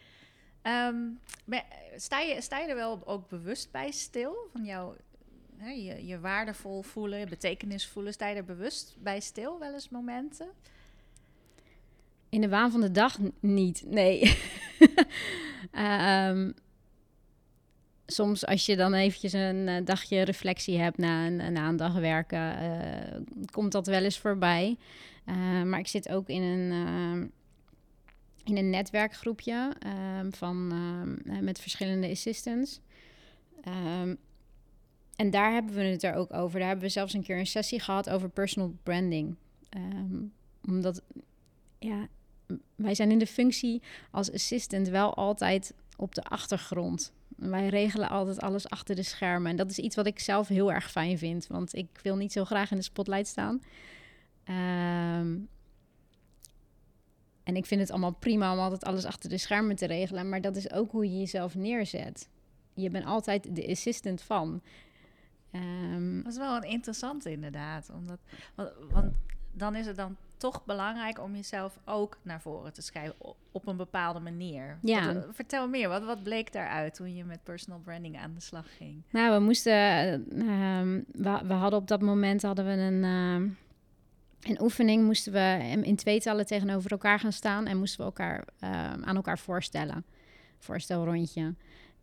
[0.65, 0.97] Ehm,
[1.45, 1.65] ben-
[1.97, 4.37] sta, je, sta je er wel ook bewust bij stil?
[4.53, 4.95] Van jouw,
[5.57, 8.13] hè, je, je waardevol voelen, je betekenis voelen.
[8.13, 10.49] Sta je er bewust bij stil wel eens momenten?
[12.29, 14.21] In de waan van de dag niet, nee.
[15.71, 16.51] Ehm,
[18.07, 22.59] soms als je dan eventjes een eh, dagje reflectie hebt na een, na een werken,
[22.59, 24.77] eh, komt dat wel eens voorbij.
[25.25, 27.33] Eh, maar ik zit ook in een,
[28.45, 32.81] in een netwerkgroepje ehm, van, ehm, met verschillende assistants.
[33.63, 34.15] Ehm,
[35.17, 36.59] en daar hebben we het er ook over.
[36.59, 39.37] Daar hebben we zelfs een keer een sessie gehad over personal branding.
[40.67, 41.03] omdat,
[41.79, 42.09] ja,
[42.75, 47.13] wij zijn in de functie als assistant wel altijd op de achtergrond.
[47.37, 49.51] Wij regelen altijd alles achter de schermen.
[49.51, 51.47] En dat is iets wat ik zelf heel erg fijn vind.
[51.47, 53.61] Want ik wil niet zo graag in de spotlight staan.
[57.45, 60.29] En ik vind het allemaal prima om altijd alles achter de schermen te regelen.
[60.29, 62.29] Maar dat is ook hoe je jezelf neerzet.
[62.75, 64.63] Je bent altijd de assistant van.
[65.53, 67.91] Um, dat is wel een interessante inderdaad.
[67.95, 68.19] Omdat,
[68.55, 69.13] want, want
[69.53, 73.15] dan is het dan toch belangrijk om jezelf ook naar voren te schrijven
[73.53, 74.79] op een bepaalde manier.
[74.83, 75.15] Ja.
[75.15, 78.77] Wat, vertel meer, wat, wat bleek daaruit toen je met personal branding aan de slag
[78.77, 79.03] ging?
[79.11, 79.73] Nou, we moesten,
[80.33, 80.81] uh,
[81.13, 83.51] we, we, hadden op dat moment hadden we een, uh,
[84.49, 89.05] een oefening, moesten we in tweetallen tegenover elkaar gaan staan en moesten we elkaar ehm,
[89.05, 90.05] aan elkaar voorstellen.
[90.59, 91.55] Voorstelrondje.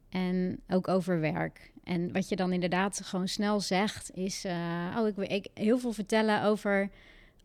[0.10, 1.71] En ook over werk.
[1.84, 5.93] En wat je dan inderdaad gewoon snel zegt, is: uh, Oh, ik wil heel veel
[5.93, 6.89] vertellen over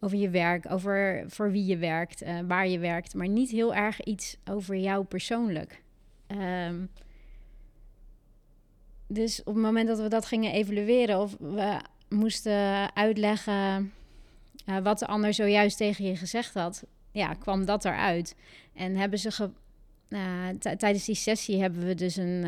[0.01, 3.75] over je werk, over voor wie je werkt, uh, waar je werkt, maar niet heel
[3.75, 5.83] erg iets over jou persoonlijk.
[6.27, 6.91] Um,
[9.07, 13.93] dus op het moment dat we dat gingen evalueren of we moesten uitleggen
[14.67, 18.37] uh, wat de ander zojuist tegen je gezegd had, ja, kwam dat eruit.
[18.75, 19.51] En hebben ze ge,
[20.09, 22.45] uh, tijdens die sessie hebben we dus een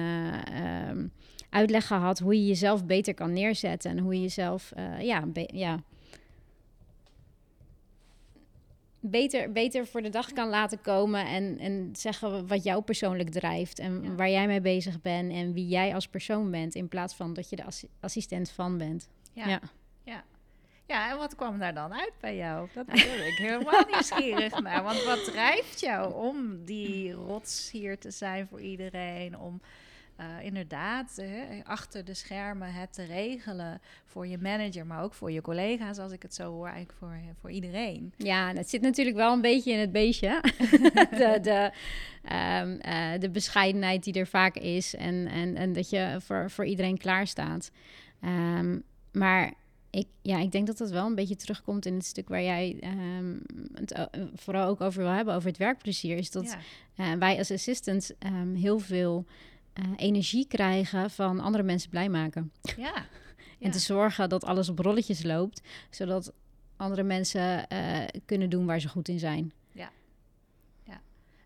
[0.88, 1.12] um,
[1.50, 5.82] uitleg gehad hoe je jezelf beter kan neerzetten en hoe je jezelf ja, ja,
[9.00, 13.78] beter, beter voor de dag kan laten komen en, en zeggen wat jou persoonlijk drijft
[13.78, 17.34] en waar jij mee bezig bent en wie jij als persoon bent, in plaats van
[17.34, 17.64] dat je de
[18.00, 19.08] assistent van bent.
[19.32, 19.48] Ja.
[19.48, 19.60] ja.
[20.88, 21.10] Ja.
[21.10, 22.68] En wat kwam daar dan uit bij jou?
[22.74, 24.82] Dat ben ik helemaal nieuwsgierig naar.
[24.82, 29.38] Want wat drijft jou om die rots hier te zijn voor iedereen?
[29.38, 29.60] Om
[30.20, 31.22] uh, inderdaad
[31.64, 36.12] achter de schermen het te regelen voor je manager, maar ook voor je collega's, als
[36.12, 38.12] ik het zo hoor, eigenlijk voor, voor iedereen.
[38.16, 40.40] Ja, dat zit natuurlijk wel een beetje in het beestje.
[41.10, 41.72] de, de,
[42.62, 46.64] um, uh, de bescheidenheid die er vaak is en, en, en dat je voor, voor
[46.64, 47.70] iedereen klaar staat.
[48.24, 49.52] Um, maar
[49.90, 52.78] ik, ja, ik denk dat dat wel een beetje terugkomt in het stuk waar jij
[53.18, 53.42] um,
[53.74, 56.16] het uh, vooral ook over wil hebben, over het werkplezier.
[56.16, 56.56] Is dat
[56.94, 57.12] ja.
[57.12, 59.24] uh, wij als assistants um, heel veel
[59.74, 62.52] uh, energie krijgen van andere mensen blij maken.
[62.76, 63.06] Ja.
[63.60, 66.32] en te zorgen dat alles op rolletjes loopt, zodat
[66.76, 69.52] andere mensen uh, kunnen doen waar ze goed in zijn.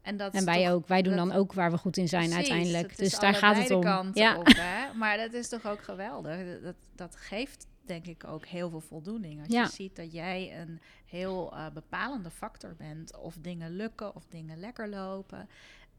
[0.02, 0.86] En, dat en wij ook.
[0.86, 2.96] Wij doen dan ook waar we goed in zijn Precies, uiteindelijk.
[2.96, 4.10] Dus daar gaat het om.
[4.14, 4.36] Ja.
[4.36, 4.94] Op, hè?
[4.94, 6.60] Maar dat is toch ook geweldig.
[6.62, 9.40] Dat, dat geeft denk ik ook heel veel voldoening.
[9.40, 9.62] Als ja.
[9.62, 13.16] je ziet dat jij een heel uh, bepalende factor bent.
[13.16, 15.48] Of dingen lukken of dingen lekker lopen.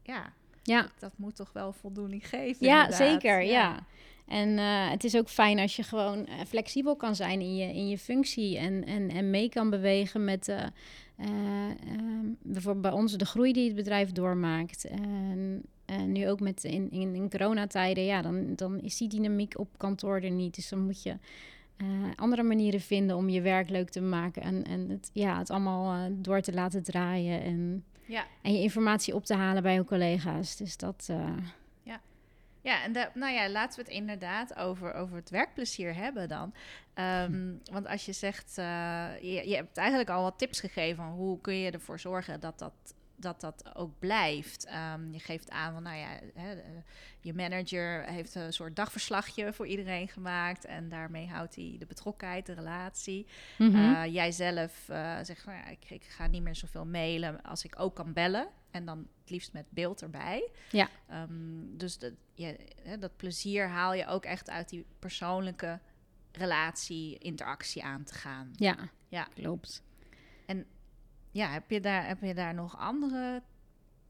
[0.02, 0.88] Ja, ja.
[0.98, 2.66] Dat, moet toch wel voldoening geven.
[2.66, 3.42] Ja, zeker.
[3.42, 3.86] Ja.
[4.26, 7.74] En uh, het is ook fijn als je gewoon uh, flexibel kan zijn in je,
[7.74, 10.66] in je functie en, en, en mee kan bewegen met uh,
[12.42, 14.84] bijvoorbeeld bij ons de groei die het bedrijf doormaakt.
[14.84, 19.58] En, en nu ook met in, in, in coronatijden, ja, dan, dan is die dynamiek
[19.58, 20.54] op kantoor er niet.
[20.54, 21.16] Dus dan moet je
[22.16, 26.08] andere manieren vinden om je werk leuk te maken en, en het, ja, het allemaal
[26.12, 27.42] door te laten draaien.
[27.42, 28.24] En ja.
[28.42, 30.56] En je informatie op te halen bij je collega's.
[30.56, 31.06] Dus dat.
[31.10, 31.36] Uh...
[31.82, 32.00] Ja.
[32.60, 36.54] Ja, en de, nou ja, laten we het inderdaad over, over het werkplezier hebben dan.
[36.94, 41.40] Um, Want als je zegt, je, je hebt eigenlijk al wat tips gegeven van hoe
[41.40, 44.68] kun je ervoor zorgen dat dat dat dat ook blijft.
[44.94, 46.54] Um, je geeft aan, van, nou ja, hè,
[47.20, 52.46] je manager heeft een soort dagverslagje voor iedereen gemaakt en daarmee houdt hij de betrokkenheid,
[52.46, 53.26] de relatie.
[53.58, 54.06] Mm -hmm.
[54.06, 57.80] jij zelf uh, zegt, nou ja, ik, ik, ga niet meer zoveel mailen als ik
[57.80, 58.48] ook kan bellen.
[58.70, 60.50] En dan het liefst met beeld erbij.
[60.70, 60.88] Ja.
[61.12, 65.80] Um, dus dat, je, hè, dat plezier haal je ook echt uit die persoonlijke
[66.32, 68.50] relatie, interactie aan te gaan.
[68.52, 68.76] Ja,
[69.08, 69.28] ja.
[69.34, 69.82] klopt.
[70.46, 70.66] En
[71.34, 73.42] ja, heb je daar, heb je daar nog andere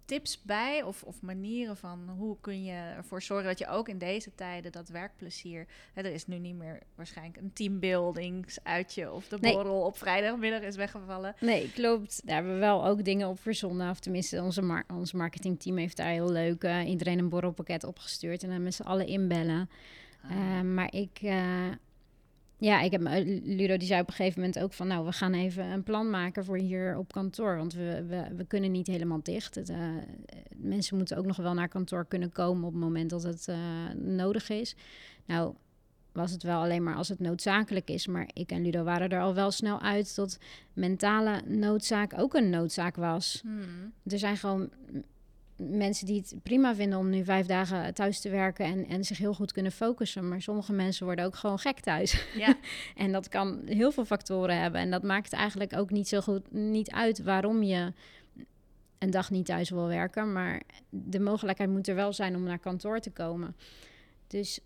[0.04, 3.98] tips bij of, of manieren van hoe kun je ervoor zorgen dat je ook in
[3.98, 5.66] deze tijden dat werkplezier.
[5.92, 10.76] Hè, er is nu niet meer waarschijnlijk een teambuildingsuitje of de borrel op vrijdagmiddag is
[10.76, 11.34] weggevallen.
[11.40, 12.20] Nee, klopt.
[12.24, 13.90] Daar hebben we wel ook dingen op verzonnen.
[13.90, 18.42] Of tenminste, onze, mar ons marketingteam heeft daar heel leuk uh, iedereen een borrelpakket opgestuurd
[18.42, 19.70] en dan met z'n allen inbellen.
[20.22, 20.30] Ah.
[20.30, 21.22] Uh, maar ik.
[21.22, 21.70] Uh,
[22.64, 23.00] ja, ik heb
[23.44, 26.11] Ludo die zei op een gegeven moment ook van, nou, we gaan even een plan
[26.11, 29.55] maken voor hier op kantoor, want we, we, we kunnen niet helemaal dicht.
[29.55, 29.77] Het, uh,
[30.57, 33.57] mensen moeten ook nog wel naar kantoor kunnen komen op het moment dat het uh,
[33.94, 34.77] nodig is.
[35.27, 35.55] Nou,
[36.12, 38.07] was het wel alleen maar als het noodzakelijk is.
[38.07, 40.38] Maar ik en Ludo waren er al wel snel uit dat
[40.72, 43.40] mentale noodzaak ook een noodzaak was.
[43.42, 43.92] Hmm.
[44.07, 44.70] Er zijn gewoon
[45.57, 49.19] mensen die het prima vinden om nu vijf dagen thuis te werken en, en zich
[49.19, 50.29] heel goed kunnen focussen.
[50.29, 52.27] Maar sommige mensen worden ook gewoon gek thuis.
[52.37, 52.57] Ja.
[52.97, 54.81] en dat kan heel veel factoren hebben.
[54.81, 57.93] En dat maakt eigenlijk ook niet zo goed niet uit waarom je
[58.99, 60.33] een dag niet thuis wil werken.
[60.33, 63.57] Maar de mogelijkheid moet er wel zijn om naar kantoor te komen.
[64.27, 64.61] Dus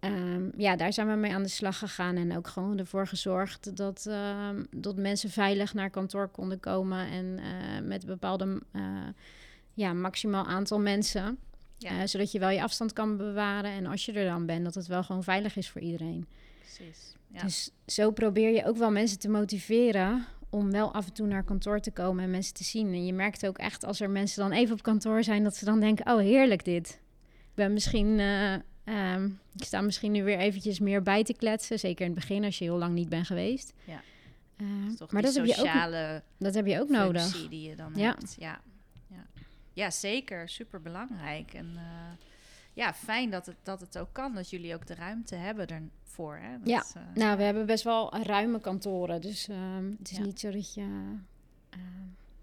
[0.00, 3.76] Ehm, ja, daar zijn we mee aan de slag gegaan en ook gewoon ervoor gezorgd
[3.76, 8.82] dat, ehm, dat mensen veilig naar kantoor konden komen en uh, met bepaalde uh,
[9.74, 11.38] ja, maximaal aantal mensen.
[11.78, 12.00] Ja.
[12.00, 14.74] Uh, zodat je wel je afstand kan bewaren en als je er dan bent, dat
[14.74, 16.26] het wel gewoon veilig is voor iedereen.
[16.58, 17.14] Precies.
[17.26, 17.42] Ja.
[17.42, 21.44] Dus zo probeer je ook wel mensen te motiveren om wel af en toe naar
[21.44, 22.86] kantoor te komen en mensen te zien.
[22.86, 25.64] En je merkt ook echt als er mensen dan even op kantoor zijn, dat ze
[25.64, 27.00] dan denken: oh heerlijk dit.
[27.50, 28.20] Ik ben misschien
[28.90, 31.78] Um, ik sta misschien nu weer eventjes meer bij te kletsen.
[31.78, 33.72] Zeker in het begin als je heel lang niet bent geweest.
[33.84, 34.02] Ja.
[34.56, 34.66] Uh,
[35.10, 37.48] maar dat heb je ook, dat heb je ook nodig.
[37.48, 38.08] die je dan ja.
[38.08, 38.36] hebt.
[38.38, 38.46] Ja.
[38.46, 38.60] Ja.
[39.80, 40.48] Ja, zeker.
[40.48, 41.54] Super belangrijk.
[41.54, 42.26] En uh,
[42.72, 44.34] ja, fijn dat het, dat het ook kan.
[44.34, 46.36] Dat jullie ook de ruimte hebben ervoor.
[46.36, 46.58] Hè?
[46.58, 49.20] Dat, ja, uh, nou, we hebben best wel ruime kantoren.
[49.20, 50.22] Dus um, het is ja.
[50.22, 51.16] niet zo dat je...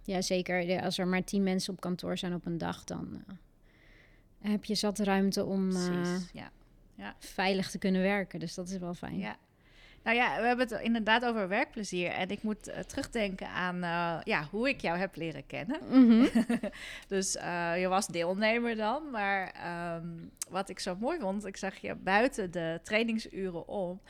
[0.03, 0.81] ja, zeker.
[0.81, 3.23] Als er maar tien mensen op kantoor zijn op een dag, dan
[4.41, 5.71] heb je zat ruimte om
[6.33, 6.51] ja.
[6.95, 7.15] Ja.
[7.19, 8.39] veilig te kunnen werken.
[8.39, 9.17] Dus dat is wel fijn.
[9.17, 9.37] Ja.
[10.07, 12.09] Nou ja, we hebben het inderdaad over werkplezier.
[12.09, 15.79] En ik moet uh, terugdenken aan uh, ja, hoe ik jou heb leren kennen.
[15.89, 16.29] Mm -hmm.
[17.07, 17.33] dus
[17.77, 19.09] je was deelnemer dan.
[19.11, 19.53] Maar
[19.95, 24.01] um, wat ik zo mooi vond, ik zag je buiten de trainingsuren om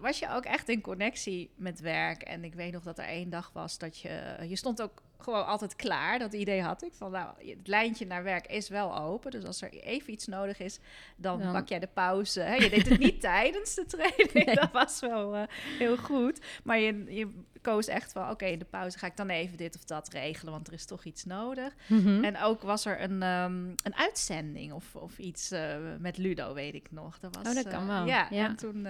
[0.00, 2.22] was je ook echt in connectie met werk.
[2.22, 4.36] En ik weet nog dat er één dag was dat je...
[4.48, 6.18] Je stond ook gewoon altijd klaar.
[6.18, 6.94] Dat idee had ik.
[6.94, 9.30] Van nou, het lijntje naar werk is wel open.
[9.30, 10.78] Dus als er even iets nodig is,
[11.16, 12.40] dan pak jij de pauze.
[12.40, 14.60] Je deed het niet tijdens de training.
[14.60, 15.42] Dat was wel uh,
[15.78, 16.40] heel goed.
[16.64, 17.28] Maar je, je
[17.60, 20.52] koos echt van, oké, in de pauze ga ik dan even dit of dat regelen,
[20.52, 21.74] want er is toch iets nodig.
[21.86, 22.24] Mm -hmm.
[22.24, 26.74] En ook was er een, um, een uitzending of, of iets uh, met Ludo, weet
[26.74, 27.18] ik nog.
[27.18, 28.06] Dat was, oh, dat kan uh, wel.
[28.06, 28.86] Ja, ja, en toen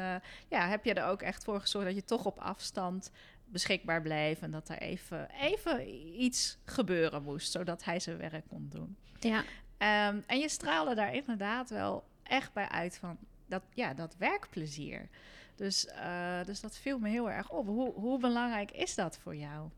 [0.48, 3.10] ja, heb je er ook echt voor gezorgd dat je toch op afstand
[3.52, 5.88] beschikbaar bleef en dat er even, even
[6.22, 8.96] iets gebeuren moest, zodat hij zijn werk kon doen.
[9.20, 9.38] Ja.
[10.08, 15.08] Um, en je straalde daar inderdaad wel echt bij uit van dat, ja, dat werkplezier.
[15.56, 17.66] Dus, uh, dus dat viel me heel erg op.
[17.66, 19.68] Hoe, hoe belangrijk is dat voor jou?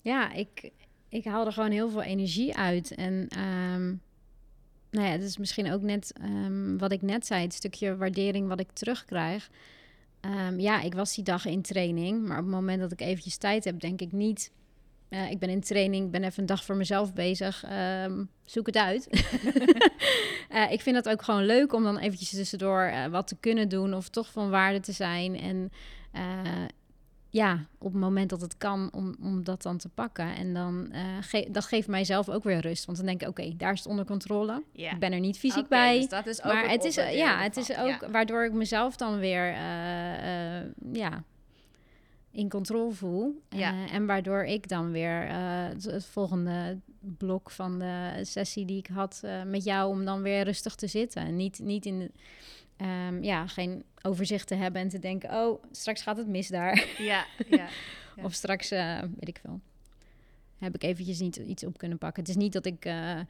[0.00, 0.70] Ja, ik,
[1.08, 2.94] ik haal er gewoon heel veel energie uit.
[2.94, 4.02] En um,
[4.90, 8.48] nou ja, dat is misschien ook net um, wat ik net zei, het stukje waardering
[8.48, 9.50] wat ik terugkrijg.
[10.26, 13.36] Um, ja, ik was die dag in training, maar op het moment dat ik eventjes
[13.36, 14.52] tijd heb, denk ik niet
[15.12, 17.64] uh, ik ben in training, ben even een dag voor mezelf bezig.
[18.04, 19.08] Um, zoek het uit.
[20.50, 23.68] uh, ik vind het ook gewoon leuk om dan eventjes tussendoor uh, wat te kunnen
[23.68, 25.40] doen of toch van waarde te zijn.
[25.40, 25.70] En
[27.32, 30.36] ja, op het moment dat het kan, om, om dat dan te pakken.
[30.36, 32.84] En dan ge dat geeft mijzelf ook weer rust.
[32.84, 34.62] Want dan denk ik, oké, daar is het onder controle.
[34.72, 34.92] Yeah.
[34.92, 35.98] Ik ben er niet fysiek okay, bij.
[35.98, 38.10] Dus dat is ook maar het is, ja, het is ook ja.
[38.10, 39.44] waardoor ik mezelf dan weer
[40.92, 41.24] ja,
[42.32, 43.42] in controle voel.
[43.48, 43.72] Ja.
[43.72, 45.34] Uh, en waardoor ik dan weer uh,
[45.68, 50.44] het, volgende blok van de sessie die ik had uh, met jou, om dan weer
[50.44, 51.36] rustig te zitten.
[51.36, 52.10] Niet, niet in,
[52.84, 56.86] um, ja, geen overzicht te hebben en te denken, oh, straks gaat het mis daar.
[56.98, 57.68] Ja, ja.
[58.16, 58.24] ja.
[58.26, 59.60] of straks, weet ik veel,
[60.58, 62.22] heb ik eventjes niet iets op kunnen pakken.
[62.22, 62.84] Het is niet dat ik...
[62.84, 63.24] Ehm,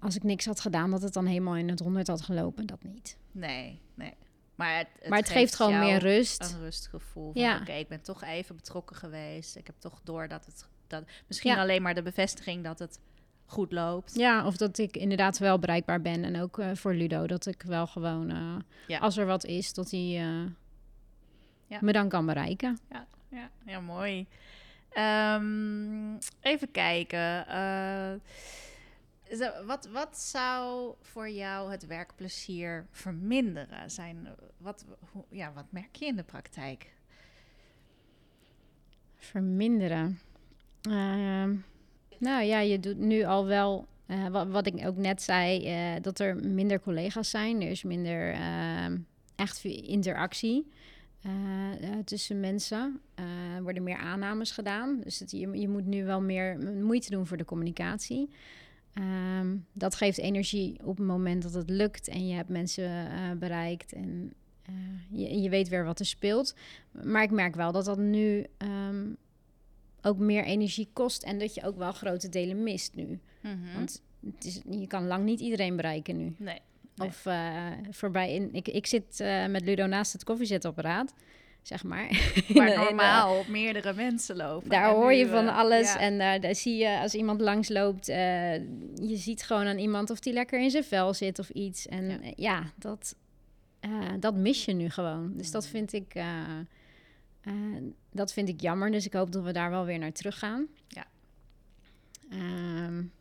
[0.00, 2.66] als ik niks had gedaan, dat het dan helemaal in het honderd had gelopen.
[2.66, 3.16] Dat niet.
[3.32, 4.14] Nee, nee.
[4.54, 6.52] Maar het, het, maar het geeft, geeft gewoon meer rust.
[6.52, 7.32] Een rustgevoel.
[7.32, 7.60] Van, ja.
[7.60, 9.56] Oké, ik ben toch even betrokken geweest.
[9.56, 10.68] Ik heb toch door dat het...
[10.86, 11.60] Dat, misschien ja.
[11.60, 12.98] alleen maar de bevestiging dat het
[13.54, 14.14] goed loopt.
[14.14, 16.24] Ja, of dat ik inderdaad wel bereikbaar ben.
[16.24, 18.30] En ook uh, voor Ludo, dat ik wel gewoon...
[18.30, 18.98] Uh, ja.
[18.98, 20.50] Als er wat is, dat hij uh,
[21.66, 21.78] ja.
[21.80, 22.78] me dan kan bereiken.
[22.90, 24.26] Ja, ja, ja mooi.
[24.96, 27.46] Um, even kijken
[29.66, 33.90] wat, wat zou voor jou het werkplezier verminderen?
[33.90, 36.92] Zijn, wat, hoe, ja, wat merk je in de praktijk?
[39.16, 40.20] Verminderen.
[40.88, 41.50] Uh,
[42.24, 46.18] nou ja, je doet nu al wel, uh, wat, ik ook net zei, uh, dat
[46.18, 47.62] er minder collega's zijn.
[47.62, 48.98] Er is minder ehm,
[49.36, 50.66] echt interactie.
[51.26, 53.00] Uh, tussen mensen.
[53.54, 55.00] Er worden meer aannames gedaan.
[55.00, 58.30] Dus je, je moet nu wel meer moeite doen voor de communicatie.
[58.94, 63.30] Ehm, dat geeft energie op het moment dat het lukt en je hebt mensen eh,
[63.38, 64.32] bereikt en
[65.10, 66.54] je, je, weet weer wat er speelt.
[67.02, 69.06] Maar ik merk wel dat dat nu ehm,
[70.04, 73.20] ook meer energie kost en dat je ook wel grote delen mist nu.
[73.40, 73.74] Mhm.
[73.74, 76.34] Want het is, je kan lang niet iedereen bereiken nu.
[76.38, 76.60] Nee.
[76.94, 77.08] nee.
[77.08, 78.48] Of uh, voorbij in.
[78.52, 81.14] Ik, ik zit uh, met Ludo naast het koffiezetapparaat,
[81.62, 82.32] zeg maar.
[82.54, 84.70] Waar normaal op meerdere mensen lopen.
[84.70, 85.92] Daar hoor je van eh, alles.
[85.92, 85.98] ja.
[85.98, 88.16] En daar, daar zie je als iemand langsloopt, uh,
[88.94, 91.86] je ziet gewoon aan iemand of die lekker in zijn vel zit of iets.
[91.86, 92.18] En Ja.
[92.22, 93.16] ja, ja dat,
[94.20, 95.32] dat mis je nu gewoon.
[95.36, 96.14] Dus dat vind ik.
[97.44, 98.90] Uh, dat vind ik jammer.
[98.90, 100.66] Dus ik hoop dat we daar wel weer naar terug gaan.
[100.88, 101.06] Ja.
[102.32, 103.12] Um,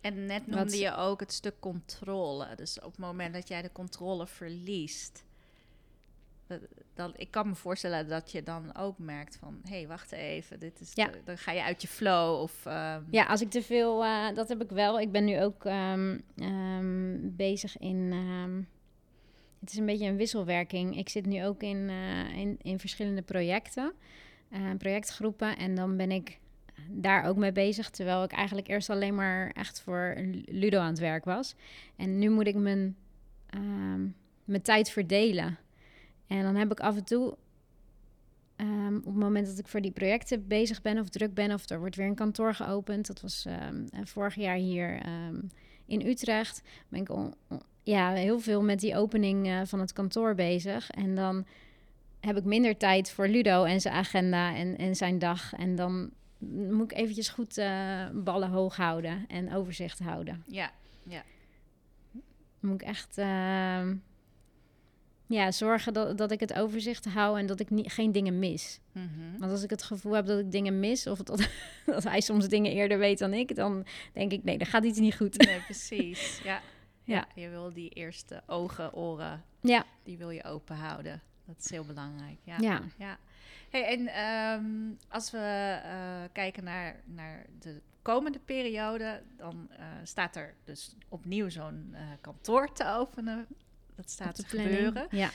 [0.00, 2.54] En net Wat- noemde je ook het stuk controle.
[2.56, 5.24] Dus op het moment dat jij de controle verliest.
[6.46, 6.60] dat-
[6.94, 9.60] Dan, ik kan me voorstellen dat je dan ook merkt van...
[9.64, 11.06] hé, hey, wacht even, dit is Ja.
[11.06, 12.40] de- dan ga je uit je flow.
[12.40, 15.00] Of, ehm, Ja, als ik te veel, uh, dat heb ik wel.
[15.00, 16.22] Ik ben nu ook um,
[17.36, 18.12] bezig in.
[19.60, 20.96] Ehm, het is een beetje een wisselwerking.
[20.96, 23.92] Ik zit nu ook in, uh, in, in verschillende projecten,
[24.52, 25.56] uh, projectgroepen.
[25.56, 26.38] En dan ben ik
[26.88, 27.90] daar ook mee bezig.
[27.90, 31.54] Terwijl ik eigenlijk eerst alleen maar echt voor Ludo aan het werk was.
[31.96, 32.96] En nu moet ik mijn,
[33.46, 34.06] ehm,
[34.44, 35.58] mijn tijd verdelen.
[36.26, 37.36] En dan heb ik af en toe
[38.56, 41.68] Um, op het moment dat ik voor die projecten bezig ben of druk ben, of
[41.68, 43.06] er wordt weer een kantoor geopend.
[43.06, 45.00] Dat was um, vorig jaar hier
[45.86, 46.62] in Utrecht.
[46.90, 47.34] Ik on,
[47.90, 50.90] ja, heel veel met die opening uh, van het kantoor bezig.
[50.90, 51.46] En dan
[52.20, 55.52] heb ik minder tijd voor Ludo en zijn agenda en, en zijn dag.
[55.52, 56.10] En dan
[56.68, 60.42] moet ik eventjes goed uh, ballen hoog houden en overzicht houden.
[60.46, 60.70] Ja,
[61.02, 61.22] ja.
[62.60, 63.90] Moet ik echt uh,
[65.26, 68.80] ja, zorgen dat, dat ik het overzicht hou en dat ik niet, geen dingen mis.
[68.92, 69.38] Mm -hmm.
[69.38, 71.48] Want als ik het gevoel heb dat ik dingen mis of dat,
[71.86, 74.98] dat hij soms dingen eerder weet dan ik, dan denk ik nee, dan gaat iets
[74.98, 75.38] niet goed.
[75.38, 76.40] Nee, precies.
[76.44, 76.60] Ja.
[77.10, 77.26] Ja.
[77.34, 79.84] Je wil die eerste ogen, oren, ja.
[80.02, 81.22] die wil je open houden.
[81.44, 82.38] Dat is heel belangrijk.
[82.42, 82.56] Ja.
[82.58, 82.80] ja.
[82.96, 83.18] ja.
[83.70, 84.24] Hey, en
[84.60, 90.96] um, als we uh, kijken naar, naar de komende periode, dan uh, staat er dus
[91.08, 93.46] opnieuw zo'n uh, kantoor te openen.
[94.00, 95.06] Dat staat te gebeuren.
[95.10, 95.30] Ja.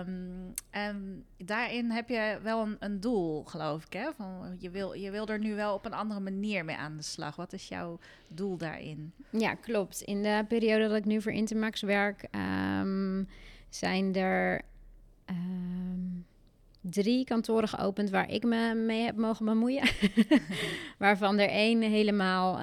[0.00, 3.92] Um, en daarin heb je wel een, een, doel, geloof ik.
[3.92, 4.12] Hè?
[4.16, 7.02] Van, je, wil, je wil er nu wel op een andere manier mee aan de
[7.02, 7.36] slag.
[7.36, 9.12] Wat is jouw doel daarin?
[9.30, 10.00] Ja, klopt.
[10.00, 12.28] In de periode dat ik nu voor Intermax werk,
[12.80, 13.28] um,
[13.68, 14.62] zijn er
[15.30, 16.26] um,
[16.80, 19.88] drie kantoren geopend waar ik me mee heb mogen bemoeien.
[20.98, 22.58] Waarvan er één helemaal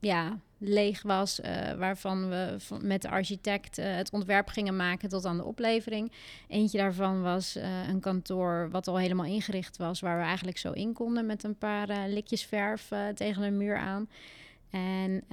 [0.00, 5.24] ja, leeg was, uh, waarvan we met de architect uh, het ontwerp gingen maken tot
[5.24, 6.12] aan de oplevering.
[6.48, 10.72] Eentje daarvan was uh, een kantoor wat al helemaal ingericht was, waar we eigenlijk zo
[10.72, 14.08] in konden met een paar likjes verf tegen een muur aan.
[14.70, 15.24] En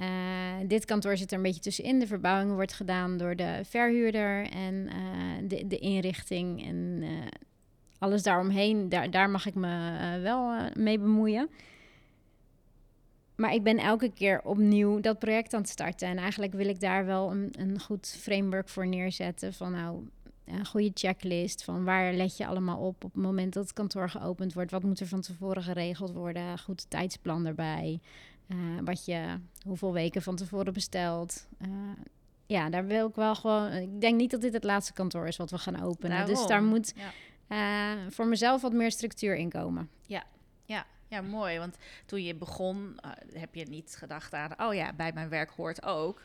[0.68, 1.98] dit kantoor zit er een beetje tussenin.
[1.98, 4.88] De verbouwing wordt gedaan door de verhuurder en
[5.48, 7.04] de, de, inrichting en
[7.98, 8.88] alles daaromheen.
[8.88, 11.48] Daar, daar mag ik me wel mee bemoeien.
[13.42, 16.08] Maar ik ben elke keer opnieuw dat project aan het starten.
[16.08, 19.54] En eigenlijk wil ik daar wel een, een goed framework voor neerzetten.
[19.54, 20.08] Van nou,
[20.44, 21.64] een goede checklist.
[21.64, 24.70] Van waar let je allemaal op op het moment dat het kantoor geopend wordt.
[24.70, 26.58] Wat moet er van tevoren geregeld worden?
[26.58, 28.00] Goed tijdsplan erbij.
[28.48, 31.46] Uh, wat je hoeveel weken van tevoren bestelt.
[31.62, 31.68] Uh,
[32.46, 33.72] ja, daar wil ik wel gewoon.
[33.72, 36.16] Ik denk niet dat dit het laatste kantoor is wat we gaan openen.
[36.16, 36.34] Daarom.
[36.34, 36.94] Dus daar moet
[37.48, 37.96] ja.
[37.96, 39.88] uh, voor mezelf wat meer structuur in komen.
[40.06, 40.24] Ja,
[40.64, 40.86] ja.
[41.12, 41.58] Ja, mooi.
[41.58, 44.50] Want toen je begon, uh, heb je niet gedacht aan...
[44.56, 46.22] oh ja, bij mijn werk hoort ook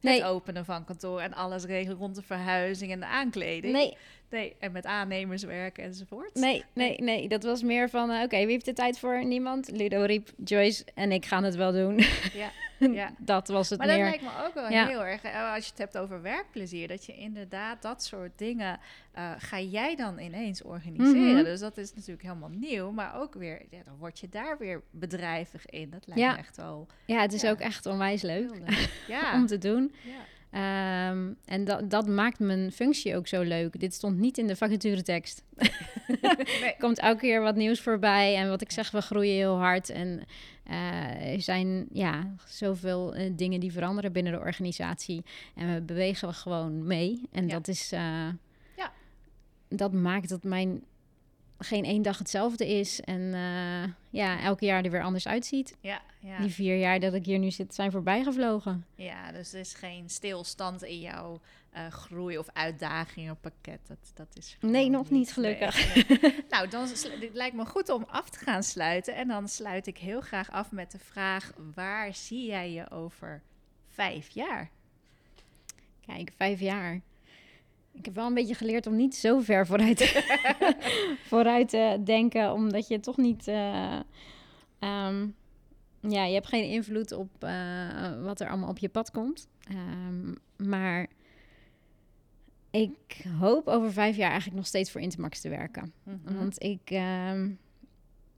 [0.00, 0.14] nee.
[0.14, 1.20] het openen van kantoor...
[1.20, 3.72] en alles regelen rond de verhuizing en de aankleding.
[3.72, 3.96] Nee.
[4.30, 6.34] Nee, en met aannemers werken enzovoort.
[6.34, 7.28] Nee, nee, nee.
[7.28, 9.24] Dat was meer van, uh, oké, okay, wie heeft de tijd voor?
[9.24, 9.70] Niemand.
[9.70, 11.98] Ludo riep, Joyce en ik gaan het wel doen.
[12.34, 12.50] Ja,
[13.00, 13.10] ja.
[13.18, 13.98] dat was het maar meer.
[13.98, 14.86] dat lijkt me ook wel Ja.
[14.86, 15.24] heel erg...
[15.24, 16.88] uh, als je het hebt over werkplezier...
[16.88, 18.80] dat je inderdaad dat soort dingen...
[19.18, 21.34] uh, ga jij dan ineens organiseren.
[21.34, 21.44] Mhm.
[21.44, 22.90] Dus dat is natuurlijk helemaal nieuw.
[22.90, 23.62] Maar ook weer...
[23.70, 25.90] Ja, dan word je daar weer bedrijvig in.
[25.90, 28.88] Dat lijkt me echt wel Ja, het is ook echt onwijs leuk leuk.
[29.08, 29.34] Ja.
[29.34, 29.94] om te doen.
[30.04, 30.10] ja.
[30.50, 33.80] Ehm, en dat, dat maakt mijn functie ook zo leuk.
[33.80, 35.42] Dit stond niet in de vacaturetekst.
[36.60, 36.74] Nee.
[36.78, 38.36] komt elke keer wat nieuws voorbij.
[38.36, 39.90] En wat ik zeg, we groeien heel hard.
[39.90, 40.22] En
[40.64, 45.24] eh, er zijn ja, zoveel eh, dingen die veranderen binnen de organisatie.
[45.54, 47.20] En we bewegen gewoon mee.
[47.32, 47.52] En Ja.
[47.52, 47.92] dat is...
[47.92, 48.00] eh,
[48.76, 48.92] Ja.
[49.68, 50.82] Dat maakt dat mijn
[51.58, 53.00] geen één dag hetzelfde is.
[53.00, 55.76] En eh, ja, elke jaar er weer anders uitziet.
[55.80, 56.38] Ja, ja.
[56.38, 58.86] Die vier jaar dat ik hier nu zit, zijn voorbij gevlogen.
[58.94, 61.40] ja, dus er is geen stilstand in jouw
[61.70, 63.80] eh, groei of uitdagingenpakket.
[63.86, 65.94] Dat, dat is Nee, nog niet, gelukkig.
[65.94, 66.44] Nee, nee.
[66.48, 66.88] nou, dan
[67.20, 69.14] dit lijkt me goed om af te gaan sluiten.
[69.14, 73.42] En dan sluit ik heel graag af met de vraag: waar zie jij je over
[73.88, 74.70] vijf jaar?
[76.06, 77.00] Kijk, vijf jaar.
[77.96, 80.24] Ik heb wel een beetje geleerd om niet zo ver vooruit,
[81.30, 83.48] vooruit te denken, omdat je toch niet.
[83.48, 83.98] eh,
[84.78, 85.26] ehm,
[86.00, 89.48] ja, je hebt geen invloed op eh, wat er allemaal op je pad komt.
[89.68, 90.34] Ehm,
[90.68, 91.06] maar
[92.70, 95.92] ik hoop over vijf jaar eigenlijk nog steeds voor Intermax te werken.
[96.02, 96.34] Mhm.
[96.38, 97.50] Want ik, ehm,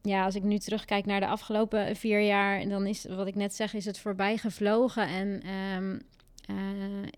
[0.02, 3.54] ja, als ik nu terugkijk naar de afgelopen vier jaar, dan is wat ik net
[3.54, 5.06] zeg, is het voorbij gevlogen.
[5.08, 7.08] En eh,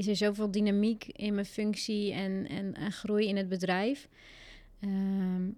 [0.00, 4.08] is er zoveel dynamiek in mijn functie en, en, en groei in het bedrijf.
[4.80, 5.48] Ehm,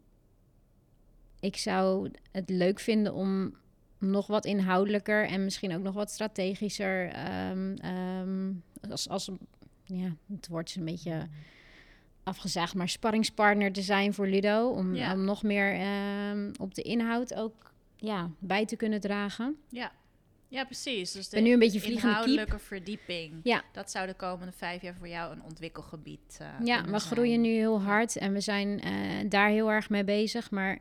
[1.41, 3.57] ik zou het leuk vinden om
[3.99, 7.09] nog wat inhoudelijker en misschien ook nog wat strategischer.
[7.09, 8.53] ehm, ehm,
[8.91, 9.31] als, als,
[9.85, 11.29] ja, het wordt is een beetje
[12.23, 14.69] afgezaagd, maar sparringspartner te zijn voor Ludo.
[14.71, 15.13] Om, Ja.
[15.13, 15.87] om nog meer
[16.61, 19.57] op de inhoud ook ja, bij te kunnen dragen.
[19.69, 19.93] Ja.
[20.53, 21.13] Ja, precies.
[21.13, 23.41] Dus de ben nu een beetje vliegende inhoudelijke verdieping.
[23.43, 23.63] Ja.
[23.73, 27.49] Dat zou de komende vijf jaar voor jou een ontwikkelgebied uh, Ja, we groeien nu
[27.49, 28.93] heel hard en we zijn eh,
[29.29, 30.51] daar heel erg mee bezig.
[30.51, 30.79] Maar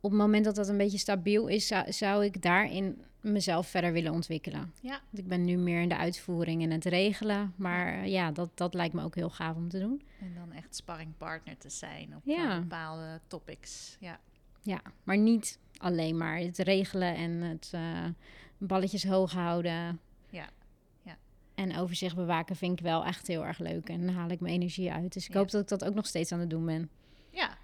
[0.00, 3.92] op het moment dat dat een beetje stabiel is, zou, zou ik daarin mezelf verder
[3.92, 4.72] willen ontwikkelen.
[4.80, 4.90] Ja.
[4.90, 7.52] Want ik ben nu meer in de uitvoering en het regelen.
[7.56, 10.02] Maar eh, ja, dat, dat lijkt me ook heel gaaf om te doen.
[10.20, 12.60] En dan echt sparringpartner te zijn op Ja.
[12.60, 13.96] bepaalde topics.
[14.00, 14.20] Ja.
[14.62, 17.70] Ja, maar niet alleen maar het regelen en het
[18.66, 20.00] balletjes hoog houden.
[20.30, 20.48] Ja,
[21.02, 21.16] ja.
[21.54, 23.88] En overzicht bewaken vind ik wel echt heel erg leuk.
[23.88, 25.12] En dan haal ik mijn energie uit.
[25.12, 25.38] Dus ik Ja.
[25.38, 26.90] hoop dat ik dat ook nog steeds aan het doen ben.
[27.30, 27.56] Ja,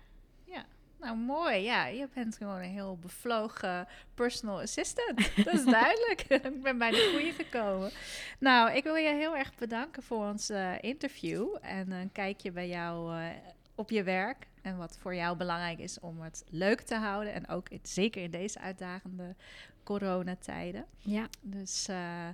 [0.44, 0.64] ja.
[1.00, 1.56] Nou, mooi.
[1.56, 5.30] Ja, je bent gewoon een heel bevlogen personal assistant.
[5.44, 6.20] Dat is duidelijk.
[6.54, 7.90] ik ben bij de goede gekomen.
[8.38, 11.56] Nou, ik wil je heel erg bedanken voor ons eh, interview.
[11.60, 13.26] En een kijkje bij jou eh,
[13.74, 14.48] op je werk.
[14.62, 17.32] En wat voor jou belangrijk is om het leuk te houden.
[17.32, 19.34] En ook het, zeker in deze uitdagende
[19.82, 20.84] coronatijden.
[20.98, 22.28] Ja, Dus eh,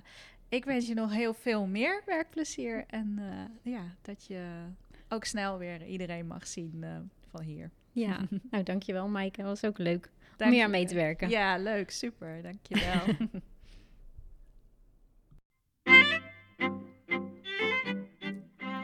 [0.49, 2.83] ik wens je nog heel veel meer werkplezier.
[2.87, 4.47] En eh, ja, dat je
[5.09, 6.89] ook snel weer iedereen mag zien eh,
[7.29, 7.71] van hier.
[7.91, 8.19] ja.
[8.51, 9.41] nou dankjewel Maaike.
[9.41, 10.65] Dat was ook leuk om Dank hier je.
[10.65, 11.29] aan mee te werken.
[11.29, 11.91] Ja, leuk.
[11.91, 12.41] Super.
[12.41, 13.01] Dankjewel.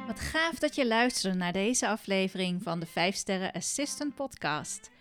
[0.07, 4.91] Wat gaaf dat je luisterde naar deze aflevering van de 5 Sterren Assistant Podcast.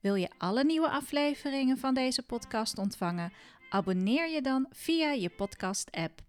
[0.00, 3.32] Wil je alle nieuwe afleveringen van deze podcast ontvangen?
[3.70, 6.20] Abonneer je dan via je podcast-app.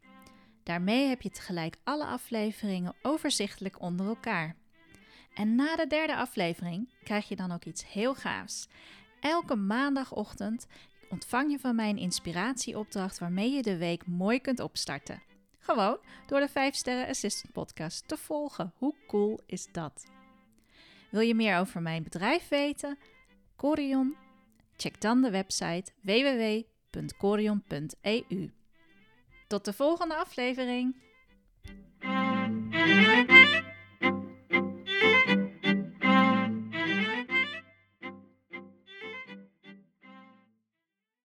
[0.63, 4.55] Daarmee heb je tegelijk alle afleveringen overzichtelijk onder elkaar.
[5.34, 8.67] En na de derde aflevering krijg je dan ook iets heel gaafs.
[9.20, 10.67] Elke maandagochtend
[11.09, 15.22] ontvang je van mij een inspiratieopdracht waarmee je de week mooi kunt opstarten.
[15.59, 18.74] Gewoon door de 5 Sterren Assistant Podcast te volgen.
[18.78, 20.05] Hoe cool is dat?
[21.09, 22.97] Wil je meer over mijn bedrijf weten?
[23.60, 24.16] Corion?
[24.76, 28.49] Check dan de website www.corion.eu.
[29.47, 30.95] Tot de volgende aflevering.